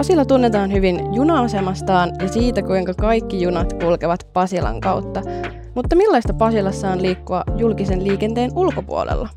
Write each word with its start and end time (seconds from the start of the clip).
Pasila 0.00 0.24
tunnetaan 0.24 0.72
hyvin 0.72 1.14
juna-asemastaan 1.14 2.12
ja 2.22 2.28
siitä, 2.28 2.62
kuinka 2.62 2.94
kaikki 2.94 3.42
junat 3.42 3.72
kulkevat 3.72 4.26
Pasilan 4.32 4.80
kautta. 4.80 5.22
Mutta 5.74 5.96
millaista 5.96 6.34
Pasilassa 6.34 6.90
on 6.90 7.02
liikkua 7.02 7.44
julkisen 7.56 8.04
liikenteen 8.04 8.50
ulkopuolella? 8.56 9.28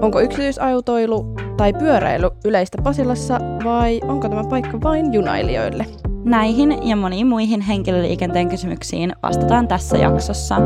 Onko 0.00 0.20
yksityisautoilu 0.20 1.34
tai 1.56 1.72
pyöräily 1.72 2.30
yleistä 2.44 2.82
Pasilassa 2.82 3.40
vai 3.64 4.00
onko 4.02 4.28
tämä 4.28 4.44
paikka 4.44 4.80
vain 4.80 5.12
junailijoille? 5.12 5.86
Näihin 6.24 6.88
ja 6.88 6.96
moniin 6.96 7.26
muihin 7.26 7.60
henkilöliikenteen 7.60 8.48
kysymyksiin 8.48 9.12
vastataan 9.22 9.68
tässä 9.68 9.98
jaksossa. 9.98 10.56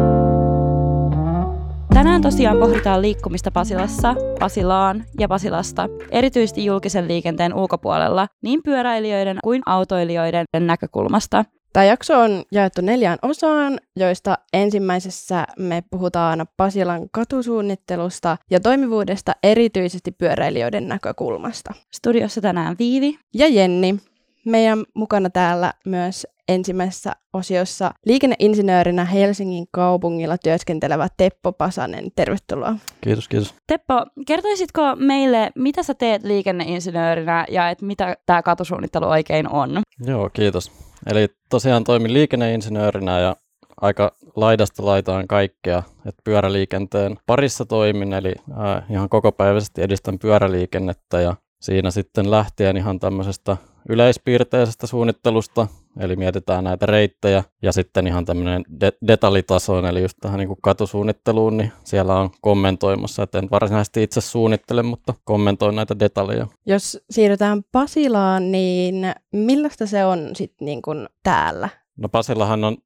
Tänään 2.05 2.23
tosiaan 2.23 2.59
pohditaan 2.59 3.03
liikkumista 3.03 3.51
Pasilassa, 3.51 4.15
Pasilaan 4.41 5.05
ja 5.19 5.29
Pasilasta, 5.29 5.89
erityisesti 6.11 6.65
julkisen 6.65 7.09
liikenteen 7.09 7.55
ulkopuolella, 7.55 8.29
niin 8.43 8.61
pyöräilijöiden 8.65 9.39
kuin 9.45 9.63
autoilijoiden 9.67 10.45
näkökulmasta. 10.59 11.45
Tämä 11.73 11.85
jakso 11.85 12.21
on 12.21 12.43
jaettu 12.53 12.81
neljään 12.81 13.19
osaan, 13.23 13.79
joista 13.97 14.39
ensimmäisessä 14.53 15.47
me 15.59 15.83
puhutaan 15.91 16.47
Pasilan 16.57 17.09
katusuunnittelusta 17.13 18.37
ja 18.51 18.61
toimivuudesta 18.61 19.33
erityisesti 19.43 20.11
pyöräilijöiden 20.11 20.89
näkökulmasta. 20.89 21.75
Studiossa 21.95 22.41
tänään 22.41 22.77
Viivi 22.79 23.19
ja 23.35 23.49
Jenni. 23.49 23.99
Meidän 24.45 24.85
mukana 24.95 25.31
täällä 25.31 25.73
myös 25.87 26.27
ensimmäisessä 26.49 27.13
osiossa 27.33 27.91
liikenneinsinöörinä 28.07 29.05
Helsingin 29.05 29.67
kaupungilla 29.71 30.39
työskentelevä 30.39 31.09
Teppo 31.17 31.53
Pasanen. 31.53 32.05
Tervetuloa. 32.17 32.77
Kiitos, 33.01 33.29
kiitos. 33.29 33.55
Teppo, 33.67 33.95
kertoisitko 34.27 34.83
meille, 34.97 35.51
mitä 35.55 35.83
sä 35.83 35.95
teet 35.95 36.25
liikenneinsinöörinä 36.25 37.47
ja 37.51 37.71
et 37.71 37.83
mitä 37.83 38.17
tämä 38.27 38.43
katusuunnittelu 38.43 39.05
oikein 39.05 39.49
on? 39.49 39.83
Joo, 40.07 40.31
kiitos. 40.33 40.73
Eli 41.07 41.29
tosiaan 41.51 41.85
toimin 41.85 42.13
liikenneinsinöörinä 42.13 43.21
ja 43.21 43.37
aika 43.81 44.13
laidasta 44.37 44.87
laitaan 44.87 45.29
kaikkea, 45.29 45.83
että 46.07 46.23
pyöräliikenteen 46.25 47.17
parissa 47.27 47.65
toimin, 47.65 48.13
eli 48.13 48.33
äh, 48.51 48.85
ihan 48.91 49.09
kokopäiväisesti 49.09 49.83
edistän 49.83 50.19
pyöräliikennettä 50.19 51.21
ja 51.21 51.37
siinä 51.61 51.91
sitten 51.91 52.31
lähtien 52.31 52.77
ihan 52.77 52.99
tämmöisestä 52.99 53.57
yleispiirteisestä 53.89 54.87
suunnittelusta, 54.87 55.67
eli 56.01 56.17
mietitään 56.17 56.65
näitä 56.65 56.87
reittejä, 56.87 57.45
ja 57.63 57.73
sitten 57.73 58.07
ihan 58.07 58.25
tämmöinen 58.25 58.65
de- 58.81 58.93
detaljitasoon, 59.07 59.87
eli 59.87 60.03
just 60.03 60.19
tähän 60.21 60.39
niin 60.39 60.49
kuin 60.49 60.59
katusuunnitteluun, 60.63 61.57
niin 61.57 61.73
siellä 61.85 62.21
on 62.21 62.31
kommentoimassa, 62.41 63.23
että 63.23 63.39
en 63.39 63.49
varsinaisesti 63.51 64.03
itse 64.03 64.21
suunnittele, 64.21 64.83
mutta 64.83 65.15
kommentoin 65.25 65.77
näitä 65.77 65.99
detaljeja. 65.99 66.47
Jos 66.67 67.05
siirrytään 67.11 67.63
Pasilaan, 67.73 68.53
niin 68.53 69.13
millaista 69.33 69.87
se 69.87 70.05
on 70.05 70.31
sitten 70.37 70.67
niin 70.67 70.83
kuin 70.83 71.09
täällä? 71.23 71.69
No 71.97 72.09
Pasilahan 72.09 72.65
on 72.65 72.77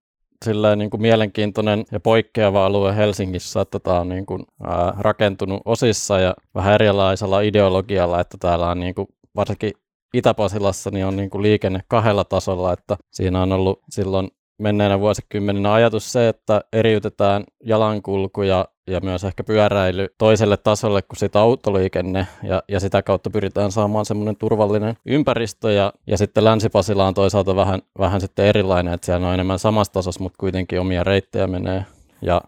silleen 0.45 0.79
niin 0.79 0.91
kuin 0.91 1.03
mielenkiintoinen 1.03 1.85
ja 1.93 2.01
poikkeava 2.01 2.67
alue 2.67 2.97
Helsingissä, 2.97 3.61
että 3.61 3.79
tämä 3.79 4.01
on 4.01 4.09
niin 4.09 4.27
kuin, 4.27 4.43
ää, 4.67 4.95
rakentunut 4.99 5.63
osissa 5.65 6.21
ja 6.21 6.35
vähän 6.55 6.75
erilaisella 6.75 7.41
ideologialla, 7.41 8.21
että 8.21 8.37
täällä 8.41 8.71
on 8.71 8.81
niin 8.81 8.95
kuin, 8.95 9.09
varsinkin 9.37 9.73
Itä-Pasilassa 10.15 10.91
niin 10.91 11.07
on 11.07 11.17
niin 11.17 11.31
kuin 11.31 11.43
liikenne 11.43 11.81
kahdella 11.89 12.25
tasolla, 12.25 12.73
että 12.73 12.97
siinä 13.13 13.43
on 13.43 13.53
ollut 13.53 13.81
silloin 13.91 14.29
menneenä 14.59 15.01
vuosikymmeninä 15.01 15.73
ajatus 15.73 16.13
se, 16.13 16.29
että 16.29 16.61
eriytetään 16.73 17.45
jalankulku 17.65 18.43
ja, 18.43 18.69
ja 18.87 19.01
myös 19.01 19.25
ehkä 19.25 19.45
pyöräily 19.45 20.09
toiselle 20.19 20.57
tasolle 20.57 21.03
kuin 21.03 21.19
sitä 21.19 21.41
autoliikenne 21.41 22.27
ja, 22.43 22.63
ja 22.69 22.81
sitä 22.81 23.03
kautta 23.03 23.31
pyritään 23.31 23.73
saamaan 23.73 24.07
semmoinen 24.07 24.37
turvallinen 24.37 24.97
ympäristö 25.07 25.73
ja, 25.73 25.93
ja 26.07 26.19
sitten 26.19 26.45
Länsi-Pasila 26.45 27.07
on 27.07 27.15
toisaalta 27.15 27.57
vähän, 27.57 27.83
vähän 27.99 28.21
sitten 28.21 28.47
erilainen, 28.47 28.95
että 28.95 29.05
siellä 29.05 29.29
on 29.29 29.35
enemmän 29.35 29.59
samassa 29.59 29.93
tasossa, 29.93 30.23
mutta 30.23 30.37
kuitenkin 30.41 30.81
omia 30.81 31.05
reittejä 31.05 31.47
menee. 31.47 31.85
Ja 32.23 32.41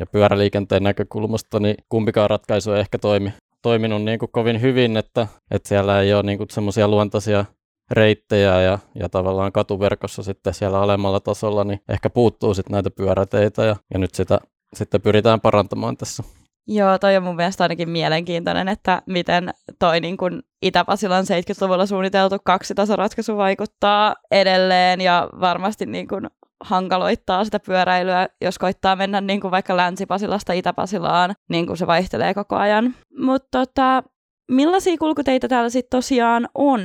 ja 0.00 0.06
pyöräliikenteen 0.06 0.82
näkökulmasta, 0.82 1.60
niin 1.60 1.74
kumpikaan 1.88 2.30
ratkaisu 2.30 2.72
ei 2.72 2.80
ehkä 2.80 2.98
toimi, 2.98 3.32
toiminut 3.64 4.02
niin 4.02 4.18
kuin 4.18 4.32
kovin 4.32 4.60
hyvin, 4.60 4.96
että, 4.96 5.26
että 5.50 5.68
siellä 5.68 6.00
ei 6.00 6.14
ole 6.14 6.22
niin 6.22 6.38
semmoisia 6.50 6.88
luontaisia 6.88 7.44
reittejä 7.90 8.60
ja, 8.60 8.78
ja 8.94 9.08
tavallaan 9.08 9.52
katuverkossa 9.52 10.22
sitten 10.22 10.54
siellä 10.54 10.80
alemmalla 10.80 11.20
tasolla, 11.20 11.64
niin 11.64 11.80
ehkä 11.88 12.10
puuttuu 12.10 12.54
sitten 12.54 12.72
näitä 12.72 12.90
pyöräteitä 12.90 13.64
ja, 13.64 13.76
ja 13.92 13.98
nyt 13.98 14.14
sitä 14.14 14.38
sitten 14.74 15.00
pyritään 15.00 15.40
parantamaan 15.40 15.96
tässä. 15.96 16.22
Joo, 16.66 16.98
toi 16.98 17.16
on 17.16 17.22
mun 17.22 17.36
mielestä 17.36 17.64
ainakin 17.64 17.88
mielenkiintoinen, 17.88 18.68
että 18.68 19.02
miten 19.06 19.50
toi 19.78 20.00
niin 20.00 20.16
kun 20.16 20.42
Itä-Pasilan 20.62 21.24
70-luvulla 21.24 21.86
suunniteltu 21.86 22.36
kaksitasoratkaisu 22.44 23.36
vaikuttaa 23.36 24.14
edelleen 24.30 25.00
ja 25.00 25.28
varmasti 25.40 25.86
niin 25.86 26.08
kun 26.08 26.30
hankaloittaa 26.64 27.44
sitä 27.44 27.60
pyöräilyä, 27.60 28.28
jos 28.40 28.58
koittaa 28.58 28.96
mennä 28.96 29.20
niin 29.20 29.40
kuin 29.40 29.50
vaikka 29.50 29.76
Länsi-Pasilasta 29.76 30.52
Itä-Pasilaan, 30.52 31.34
niin 31.48 31.66
kuin 31.66 31.76
se 31.76 31.86
vaihtelee 31.86 32.34
koko 32.34 32.56
ajan. 32.56 32.94
Mutta 33.18 33.58
tota, 33.58 34.02
millaisia 34.50 34.98
kulkuteitä 34.98 35.48
täällä 35.48 35.70
sitten 35.70 35.98
tosiaan 35.98 36.48
on 36.54 36.80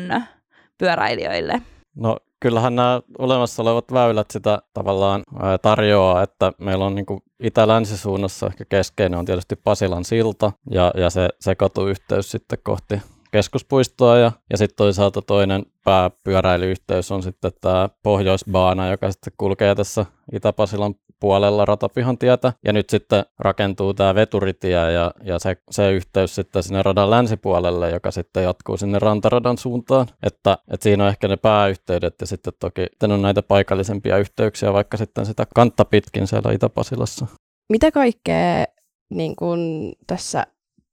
pyöräilijöille? 0.78 1.62
No 1.96 2.18
kyllähän 2.40 2.76
nämä 2.76 3.02
olemassa 3.18 3.64
olevat 3.64 3.94
väylät 3.94 4.32
sitä 4.32 4.62
tavallaan 4.74 5.24
tarjoaa, 5.62 6.22
että 6.24 6.52
meillä 6.58 6.86
on 6.86 6.96
niin 6.96 7.06
kuin 7.06 7.20
itä-länsisuunnassa 7.44 8.48
ehkä 8.48 8.66
keskeinen 8.66 9.20
on 9.20 9.26
tietysti 9.26 9.56
Pasilan 9.56 10.06
silta 10.06 10.52
ja, 10.72 10.92
ja 10.96 11.10
se, 11.10 11.30
se 11.40 11.56
katuyhteys 11.56 12.32
sitten 12.32 12.60
kohti 12.64 13.02
keskuspuistoa 13.32 14.18
ja, 14.18 14.32
ja 14.50 14.58
sitten 14.58 14.76
toisaalta 14.76 15.22
toinen 15.22 15.66
pääpyöräilyyhteys 15.84 17.12
on 17.12 17.24
sitten 17.24 17.52
tämä 17.62 17.90
Pohjoisbaana, 18.04 18.92
joka 18.92 19.12
sitten 19.12 19.34
kulkee 19.38 19.76
tässä 19.76 20.06
Itä-Pasilan 20.32 20.96
puolella 21.20 21.66
ratapihan 21.66 22.18
tietä. 22.18 22.54
Ja 22.66 22.74
nyt 22.74 22.90
sitten 22.90 23.26
rakentuu 23.40 23.94
tämä 23.94 24.16
veturitie 24.16 24.72
ja, 24.72 25.12
ja 25.24 25.40
se, 25.40 25.58
se 25.72 25.92
yhteys 25.92 26.36
sitten 26.36 26.64
sinne 26.64 26.84
radan 26.84 27.10
länsipuolelle, 27.10 27.90
joka 27.90 28.12
sitten 28.12 28.44
jatkuu 28.44 28.78
sinne 28.78 29.00
rantaradan 29.00 29.58
suuntaan. 29.58 30.08
Että, 30.24 30.58
että 30.72 30.84
siinä 30.84 31.04
on 31.04 31.10
ehkä 31.10 31.28
ne 31.28 31.38
pääyhteydet 31.38 32.16
ja 32.22 32.28
sitten 32.28 32.54
toki 32.60 32.82
sitten 32.82 33.12
on 33.12 33.22
näitä 33.22 33.44
paikallisempia 33.44 34.18
yhteyksiä 34.18 34.74
vaikka 34.74 34.98
sitten 34.98 35.26
sitä 35.26 35.46
kantta 35.56 35.86
pitkin 35.86 36.28
siellä 36.28 36.52
Itä-Pasilassa. 36.52 37.26
Mitä 37.70 37.92
kaikkea 37.92 38.66
niin 39.10 39.36
kun 39.36 39.94
tässä 40.08 40.48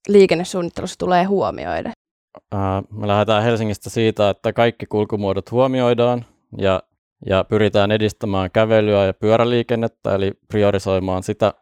liikennesuunnittelussa 0.09 0.99
tulee 0.99 1.25
huomioida? 1.25 1.93
Me 2.91 3.07
lähdetään 3.09 3.43
Helsingistä 3.43 3.91
siitä, 3.91 4.31
että 4.31 4.53
kaikki 4.53 4.87
kulkumuodot 4.87 5.51
huomioidaan 5.51 6.25
ja, 6.59 6.83
ja 7.27 7.45
pyritään 7.45 7.91
edistämään 7.93 8.51
kävelyä 8.51 9.05
ja 9.05 9.15
pyöräliikennettä, 9.15 10.15
eli 10.15 10.33
priorisoimaan 10.49 11.23
sitä. 11.23 11.55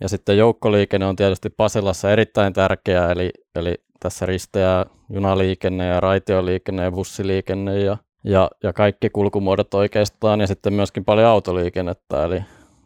Ja 0.00 0.08
sitten 0.08 0.38
joukkoliikenne 0.38 1.06
on 1.06 1.16
tietysti 1.16 1.50
Pasilassa 1.50 2.10
erittäin 2.10 2.52
tärkeää, 2.52 3.12
eli, 3.12 3.30
eli 3.54 3.74
tässä 4.00 4.26
risteää 4.26 4.86
junaliikenne 5.10 5.86
ja 5.86 6.00
raitioliikenne 6.00 6.82
ja 6.82 6.92
bussiliikenne 6.92 7.78
ja, 7.78 7.96
ja, 8.24 8.50
ja 8.62 8.72
kaikki 8.72 9.10
kulkumuodot 9.10 9.74
oikeastaan, 9.74 10.40
ja 10.40 10.46
sitten 10.46 10.72
myöskin 10.72 11.04
paljon 11.04 11.26
autoliikennettä, 11.26 12.24
eli, 12.24 12.44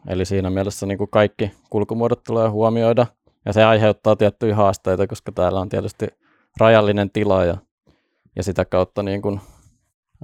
eli 0.08 0.24
siinä 0.24 0.50
mielessä 0.50 0.86
niin 0.86 0.98
kuin 0.98 1.10
kaikki 1.10 1.52
kulkumuodot 1.70 2.24
tulee 2.24 2.48
huomioida, 2.48 3.06
ja 3.46 3.52
se 3.52 3.64
aiheuttaa 3.64 4.16
tiettyjä 4.16 4.54
haasteita, 4.54 5.06
koska 5.06 5.32
täällä 5.32 5.60
on 5.60 5.68
tietysti 5.68 6.06
rajallinen 6.60 7.10
tila 7.10 7.44
ja, 7.44 7.56
ja 8.36 8.42
sitä 8.42 8.64
kautta 8.64 9.02
niin 9.02 9.22
kuin, 9.22 9.40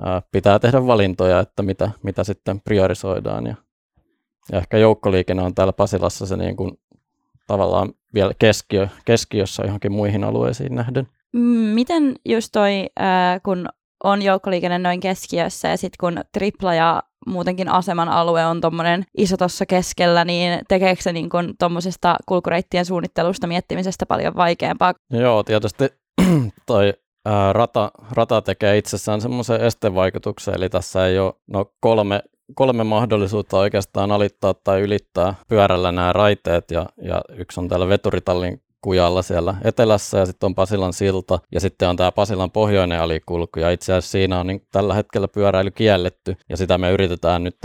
ää, 0.04 0.22
pitää 0.32 0.58
tehdä 0.58 0.86
valintoja, 0.86 1.40
että 1.40 1.62
mitä, 1.62 1.90
mitä 2.02 2.24
sitten 2.24 2.60
priorisoidaan. 2.60 3.46
Ja, 3.46 3.54
ja 4.52 4.58
ehkä 4.58 4.78
joukkoliikenne 4.78 5.42
on 5.42 5.54
täällä 5.54 5.72
Pasilassa 5.72 6.26
se 6.26 6.36
niin 6.36 6.56
kuin, 6.56 6.78
tavallaan 7.46 7.92
vielä 8.14 8.32
keskiö, 8.38 8.88
keskiössä 9.04 9.62
johonkin 9.62 9.92
muihin 9.92 10.24
alueisiin 10.24 10.74
nähden. 10.74 11.08
Mm, 11.32 11.40
miten 11.74 12.14
just 12.24 12.48
toi, 12.52 12.86
ää, 12.96 13.40
kun 13.40 13.68
on 14.04 14.22
joukkoliikenne 14.22 14.78
noin 14.78 15.00
keskiössä 15.00 15.68
ja 15.68 15.76
sitten 15.76 15.96
kun 16.00 16.24
tripla 16.32 16.74
ja 16.74 17.02
muutenkin 17.26 17.68
aseman 17.68 18.08
alue 18.08 18.46
on 18.46 18.60
tuommoinen 18.60 19.04
iso 19.18 19.36
tuossa 19.36 19.66
keskellä, 19.66 20.24
niin 20.24 20.60
tekeekö 20.68 21.02
se 21.02 21.12
niin 21.12 21.28
tuommoisesta 21.58 22.16
kulkureittien 22.26 22.84
suunnittelusta 22.84 23.46
miettimisestä 23.46 24.06
paljon 24.06 24.36
vaikeampaa? 24.36 24.94
Joo, 25.10 25.42
tietysti 25.42 25.84
toi 26.66 26.94
ää, 27.24 27.52
rata, 27.52 27.90
rata 28.10 28.42
tekee 28.42 28.78
itsessään 28.78 29.20
semmoisen 29.20 29.60
estevaikutuksen, 29.60 30.54
eli 30.54 30.68
tässä 30.68 31.06
ei 31.06 31.18
ole 31.18 31.34
no, 31.46 31.72
kolme, 31.80 32.22
kolme 32.54 32.84
mahdollisuutta 32.84 33.58
oikeastaan 33.58 34.12
alittaa 34.12 34.54
tai 34.54 34.80
ylittää 34.80 35.34
pyörällä 35.48 35.92
nämä 35.92 36.12
raiteet, 36.12 36.70
ja, 36.70 36.86
ja 37.02 37.22
yksi 37.36 37.60
on 37.60 37.68
täällä 37.68 37.88
veturitallin 37.88 38.60
kujalla 38.84 39.22
siellä 39.22 39.54
etelässä 39.64 40.18
ja 40.18 40.26
sitten 40.26 40.46
on 40.46 40.54
Pasilan 40.54 40.92
silta 40.92 41.38
ja 41.52 41.60
sitten 41.60 41.88
on 41.88 41.96
tämä 41.96 42.12
Pasilan 42.12 42.50
pohjoinen 42.50 43.00
alikulku 43.00 43.60
ja 43.60 43.70
itse 43.70 43.92
asiassa 43.92 44.10
siinä 44.10 44.40
on 44.40 44.46
niin 44.46 44.66
tällä 44.72 44.94
hetkellä 44.94 45.28
pyöräily 45.28 45.70
kielletty 45.70 46.36
ja 46.48 46.56
sitä 46.56 46.78
me 46.78 46.90
yritetään 46.90 47.44
nyt, 47.44 47.56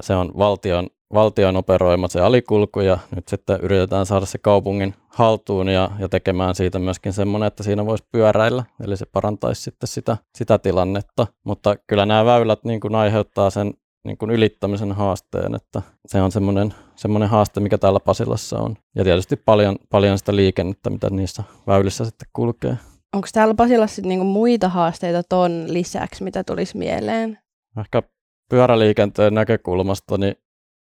se 0.00 0.14
on 0.14 0.32
valtion 0.38 0.88
valtion 1.14 1.56
operoima 1.56 2.08
se 2.08 2.20
alikulku 2.20 2.80
ja 2.80 2.98
nyt 3.16 3.28
sitten 3.28 3.60
yritetään 3.60 4.06
saada 4.06 4.26
se 4.26 4.38
kaupungin 4.38 4.94
haltuun 5.08 5.68
ja, 5.68 5.90
ja 5.98 6.08
tekemään 6.08 6.54
siitä 6.54 6.78
myöskin 6.78 7.12
semmoinen, 7.12 7.46
että 7.46 7.62
siinä 7.62 7.86
voisi 7.86 8.04
pyöräillä, 8.12 8.64
eli 8.84 8.96
se 8.96 9.06
parantaisi 9.06 9.62
sitten 9.62 9.88
sitä, 9.88 10.16
sitä 10.34 10.58
tilannetta. 10.58 11.26
Mutta 11.44 11.76
kyllä 11.86 12.06
nämä 12.06 12.24
väylät 12.24 12.64
niin 12.64 12.80
kuin 12.80 12.94
aiheuttaa 12.94 13.50
sen 13.50 13.74
niin 14.06 14.18
kuin 14.18 14.30
ylittämisen 14.30 14.92
haasteen, 14.92 15.54
että 15.54 15.82
se 16.06 16.22
on 16.22 16.32
semmoinen, 16.32 16.74
semmoinen 16.96 17.28
haaste, 17.28 17.60
mikä 17.60 17.78
täällä 17.78 18.00
Pasilassa 18.00 18.58
on. 18.58 18.76
Ja 18.94 19.04
tietysti 19.04 19.36
paljon, 19.36 19.76
paljon 19.90 20.18
sitä 20.18 20.36
liikennettä, 20.36 20.90
mitä 20.90 21.10
niissä 21.10 21.42
väylissä 21.66 22.04
sitten 22.04 22.28
kulkee. 22.32 22.76
Onko 23.14 23.28
täällä 23.32 23.54
Pasilassa 23.54 24.02
niinku 24.02 24.24
muita 24.24 24.68
haasteita 24.68 25.22
ton 25.28 25.64
lisäksi, 25.68 26.24
mitä 26.24 26.44
tulisi 26.44 26.78
mieleen? 26.78 27.38
Ehkä 27.80 28.02
pyöräliikenteen 28.50 29.34
näkökulmasta 29.34 30.18
niin 30.18 30.36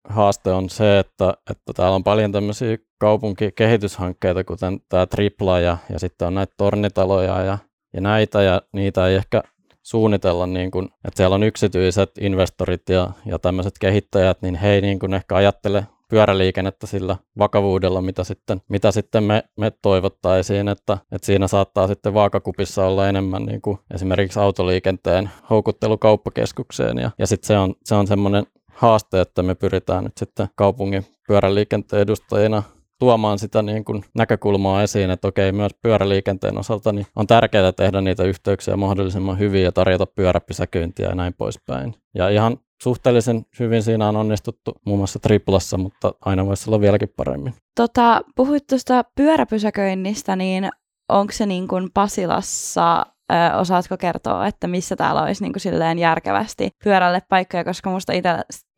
haaste 0.09 0.53
on 0.53 0.71
se, 0.71 0.99
että, 0.99 1.35
että 1.51 1.73
täällä 1.75 1.95
on 1.95 2.05
paljon 2.05 2.33
tämmöisiä 2.33 2.79
kaupunkikehityshankkeita, 2.99 4.45
kuten 4.45 4.81
tämä 4.89 5.07
Tripla 5.07 5.61
ja, 5.61 5.77
ja 5.93 5.99
sitten 5.99 6.29
on 6.29 6.35
näitä 6.35 6.55
tornitaloja 6.57 7.43
ja, 7.43 7.59
ja 7.93 8.01
näitä, 8.01 8.43
ja 8.43 8.63
niitä 8.73 9.07
ei 9.07 9.15
ehkä 9.15 9.43
suunnitella, 9.83 10.47
niin 10.47 10.71
kuin, 10.71 10.85
että 10.85 11.17
siellä 11.17 11.35
on 11.35 11.43
yksityiset 11.43 12.11
investorit 12.21 12.89
ja, 12.89 13.11
ja 13.27 13.39
tämmöiset 13.39 13.75
kehittäjät, 13.81 14.43
niin 14.43 14.55
he 14.55 14.71
ei 14.71 14.81
niin 14.81 14.99
kuin 14.99 15.15
ehkä 15.15 15.37
ajattele 15.37 15.87
pyöräliikennettä 16.09 16.87
sillä 16.87 17.17
vakavuudella, 17.39 18.03
mitä 18.03 18.25
sitten, 18.25 18.61
mitä 18.69 18.91
sitten 18.93 19.25
me, 19.25 19.45
me 19.57 19.73
toivottaisiin, 19.83 20.69
että, 20.69 20.99
että 21.13 21.27
siinä 21.27 21.49
saattaa 21.49 21.87
sitten 21.87 22.15
vaakakupissa 22.15 22.87
olla 22.87 23.09
enemmän 23.09 23.43
niin 23.43 23.63
kuin 23.63 23.79
esimerkiksi 23.95 24.41
autoliikenteen 24.41 25.31
houkuttelu 25.51 25.99
kauppakeskukseen 25.99 26.99
ja, 26.99 27.11
ja 27.19 27.27
sitten 27.27 27.47
se 27.47 27.59
on, 27.59 27.75
se 27.85 27.95
on 27.95 28.07
semmoinen 28.07 28.47
haaste, 28.75 29.21
että 29.21 29.43
me 29.43 29.55
pyritään 29.55 30.05
nyt 30.05 30.19
sitten 30.19 30.49
kaupungin 30.57 31.07
pyöräliikenteen 31.29 32.03
edustajina 32.03 32.63
tuomaan 32.99 33.39
sitä 33.39 33.63
niin 33.63 33.85
kuin 33.85 34.05
näkökulmaa 34.15 34.83
esiin, 34.83 35.11
että 35.11 35.29
okei, 35.29 35.53
myös 35.53 35.73
pyöräliikenteen 35.83 36.59
osalta 36.59 36.93
niin 36.93 37.07
on 37.17 37.27
tärkeää 37.27 37.73
tehdä 37.73 38.01
niitä 38.01 38.25
yhteyksiä 38.25 38.77
mahdollisimman 38.77 39.39
hyvin 39.39 39.63
ja 39.63 39.73
tarjota 39.73 40.07
pyöräpysäköintiä 40.07 41.09
ja 41.09 41.15
näin 41.15 41.35
poispäin. 41.35 41.95
Ja 42.15 42.29
ihan 42.29 42.59
suhteellisen 42.83 43.47
hyvin 43.61 43.83
siinä 43.83 44.09
on 44.09 44.17
onnistuttu 44.17 44.73
muun 44.87 44.99
muassa 44.99 45.19
triplassa, 45.19 45.79
mutta 45.79 46.15
aina 46.21 46.47
voisi 46.47 46.71
olla 46.71 46.81
vieläkin 46.81 47.13
paremmin. 47.17 47.55
Tota, 47.77 48.21
puhuit 48.37 48.67
tuosta 48.67 49.05
pyöräpysäköinnistä, 49.17 50.37
niin 50.37 50.69
onko 51.09 51.33
se 51.33 51.47
niin 51.47 51.69
kuin 51.69 51.91
Pasilassa 51.95 53.07
Ö, 53.33 53.57
osaatko 53.57 53.97
kertoa, 53.97 54.47
että 54.47 54.67
missä 54.67 54.97
täällä 54.97 55.23
olisi 55.23 55.43
niin 55.43 55.53
kuin 55.53 55.61
silleen 55.61 55.99
järkevästi 55.99 56.71
pyörälle 56.85 57.23
paikkoja, 57.29 57.65
koska 57.65 57.91
musta 57.91 58.13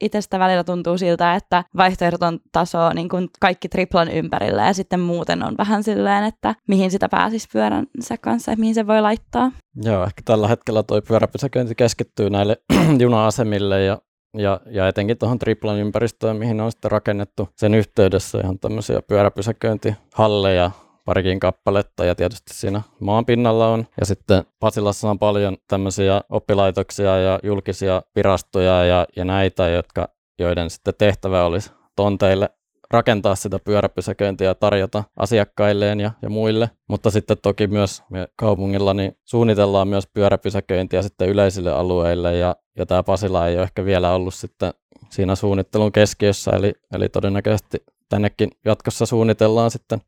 itsestä 0.01 0.39
välillä 0.39 0.65
tuntuu 0.65 0.99
siltä, 0.99 1.35
että 1.35 1.65
vaihtoehdoton 1.77 2.39
taso 2.53 2.93
niin 2.93 3.09
kuin 3.09 3.29
kaikki 3.41 3.69
triplan 3.69 4.11
ympärillä 4.11 4.67
ja 4.67 4.73
sitten 4.73 5.01
muuten 5.01 5.43
on 5.43 5.55
vähän 5.59 5.83
silleen, 5.83 6.25
että 6.25 6.55
mihin 6.69 6.91
sitä 6.91 7.09
pääsisi 7.09 7.49
pyöränsä 7.53 8.17
kanssa 8.21 8.51
ja 8.51 8.57
mihin 8.57 8.75
se 8.75 8.87
voi 8.87 9.01
laittaa. 9.01 9.53
Joo, 9.83 10.05
ehkä 10.05 10.23
tällä 10.25 10.49
hetkellä 10.49 10.83
tuo 10.83 11.03
pyöräpysäköinti 11.03 11.75
keskittyy 11.75 12.31
näille 12.31 12.57
juna-asemille 13.01 13.85
ja 13.85 13.99
ja, 14.39 14.61
ja 14.71 14.89
etenkin 14.89 15.19
tuohon 15.19 15.39
triplan 15.39 15.79
ympäristöön, 15.79 16.37
mihin 16.37 16.61
on 16.61 16.73
sitten 16.73 16.91
rakennettu 16.91 17.49
sen 17.57 17.75
yhteydessä 17.75 18.39
ihan 18.39 18.59
tämmöisiä 18.59 19.03
pyöräpysäköintihalleja, 19.03 20.71
parikin 21.07 21.41
kappaletta 21.41 22.05
ja 22.05 22.15
tietysti 22.15 22.55
siinä 22.55 22.83
maan 23.01 23.27
pinnalla 23.27 23.69
on. 23.69 23.87
Ja 24.01 24.07
sitten 24.07 24.45
Pasilassa 24.61 25.11
on 25.11 25.19
paljon 25.19 25.57
tämmöisiä 25.69 26.21
oppilaitoksia 26.31 27.19
ja 27.19 27.39
julkisia 27.43 28.03
virastoja 28.17 28.85
ja, 28.85 29.07
ja 29.17 29.25
näitä, 29.25 29.69
jotka, 29.69 30.09
joiden 30.39 30.71
sitten 30.71 30.95
tehtävä 30.99 31.45
olisi 31.45 31.71
tonteille 31.97 32.51
rakentaa 32.91 33.35
sitä 33.35 33.59
pyöräpysäköintiä 33.59 34.47
ja 34.47 34.55
tarjota 34.55 35.05
asiakkailleen 35.17 36.01
ja, 36.01 36.11
ja 36.23 36.31
muille. 36.31 36.71
Mutta 36.89 37.11
sitten 37.11 37.37
toki 37.43 37.67
myös 37.67 38.03
me 38.11 38.29
kaupungilla 38.37 38.95
niin 38.95 39.17
suunnitellaan 39.25 39.89
myös 39.89 40.07
pyöräpysäköintiä 40.07 41.03
sitten 41.03 41.29
yleisille 41.29 41.73
alueille 41.73 42.37
ja, 42.37 42.57
ja 42.79 42.87
tämä 42.87 43.03
Pasila 43.03 43.49
ei 43.49 43.57
ole 43.57 43.63
ehkä 43.63 43.85
vielä 43.85 44.13
ollut 44.13 44.35
sitten 44.35 44.73
siinä 45.11 45.35
suunnittelun 45.35 45.93
keskiössä, 45.93 46.51
eli, 46.51 46.73
eli 46.95 47.09
todennäköisesti 47.09 47.85
tännekin 48.09 48.51
jatkossa 48.65 49.07
suunnitellaan 49.07 49.71
sitten 49.71 50.01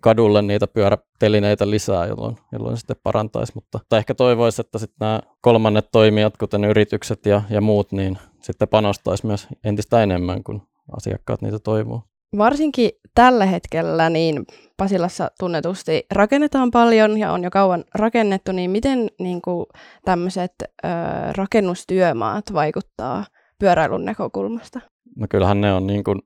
kadulle 0.00 0.42
niitä 0.42 0.66
pyörätelineitä 0.66 1.70
lisää, 1.70 2.06
jolloin, 2.06 2.36
jolloin 2.52 2.76
sitten 2.76 2.96
parantaisi. 3.02 3.52
Mutta 3.54 3.80
tai 3.88 3.98
ehkä 3.98 4.14
toivoisi, 4.14 4.60
että 4.60 4.78
sitten 4.78 4.96
nämä 5.00 5.20
kolmannet 5.40 5.88
toimijat, 5.92 6.36
kuten 6.36 6.64
yritykset 6.64 7.26
ja, 7.26 7.42
ja 7.50 7.60
muut, 7.60 7.92
niin 7.92 8.18
sitten 8.42 8.68
panostaisi 8.68 9.26
myös 9.26 9.48
entistä 9.64 10.02
enemmän, 10.02 10.44
kun 10.44 10.62
asiakkaat 10.96 11.42
niitä 11.42 11.58
toivoo. 11.58 12.02
Varsinkin 12.38 12.90
tällä 13.14 13.46
hetkellä 13.46 14.10
niin 14.10 14.44
Pasilassa 14.76 15.30
tunnetusti 15.40 16.06
rakennetaan 16.12 16.70
paljon 16.70 17.18
ja 17.18 17.32
on 17.32 17.44
jo 17.44 17.50
kauan 17.50 17.84
rakennettu, 17.94 18.52
niin 18.52 18.70
miten 18.70 19.08
niin 19.18 19.42
kuin, 19.42 19.66
tämmöiset 20.04 20.52
ö, 20.60 20.88
rakennustyömaat 21.36 22.44
vaikuttaa 22.52 23.24
pyöräilyn 23.58 24.04
näkökulmasta? 24.04 24.80
No 25.16 25.26
kyllähän 25.30 25.60
ne 25.60 25.72
on 25.72 25.86
niin 25.86 26.04
kuin 26.04 26.18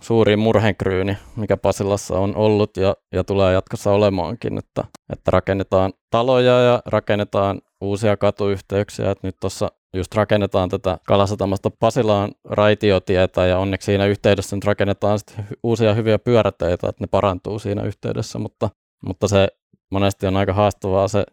suuri 0.00 0.36
murhenkryyni, 0.36 1.16
mikä 1.36 1.56
Pasilassa 1.56 2.18
on 2.18 2.36
ollut 2.36 2.76
ja, 2.76 2.96
ja 3.12 3.24
tulee 3.24 3.52
jatkossa 3.52 3.92
olemaankin, 3.92 4.58
että, 4.58 4.84
että 5.12 5.30
rakennetaan 5.30 5.92
taloja 6.10 6.60
ja 6.60 6.82
rakennetaan 6.86 7.60
uusia 7.80 8.16
katuyhteyksiä. 8.16 9.10
Että 9.10 9.26
nyt 9.26 9.36
tuossa 9.40 9.72
just 9.96 10.14
rakennetaan 10.14 10.68
tätä 10.68 10.98
Kalasatamasta 11.06 11.70
Pasilaan 11.70 12.32
raitiotietä 12.44 13.46
ja 13.46 13.58
onneksi 13.58 13.86
siinä 13.86 14.06
yhteydessä 14.06 14.56
nyt 14.56 14.64
rakennetaan 14.64 15.18
sitten 15.18 15.44
uusia 15.62 15.94
hyviä 15.94 16.18
pyöräteitä, 16.18 16.88
että 16.88 17.04
ne 17.04 17.06
parantuu 17.06 17.58
siinä 17.58 17.82
yhteydessä, 17.82 18.38
mutta, 18.38 18.70
mutta 19.06 19.28
se 19.28 19.48
monesti 19.90 20.26
on 20.26 20.36
aika 20.36 20.52
haastavaa 20.52 21.08
se 21.08 21.24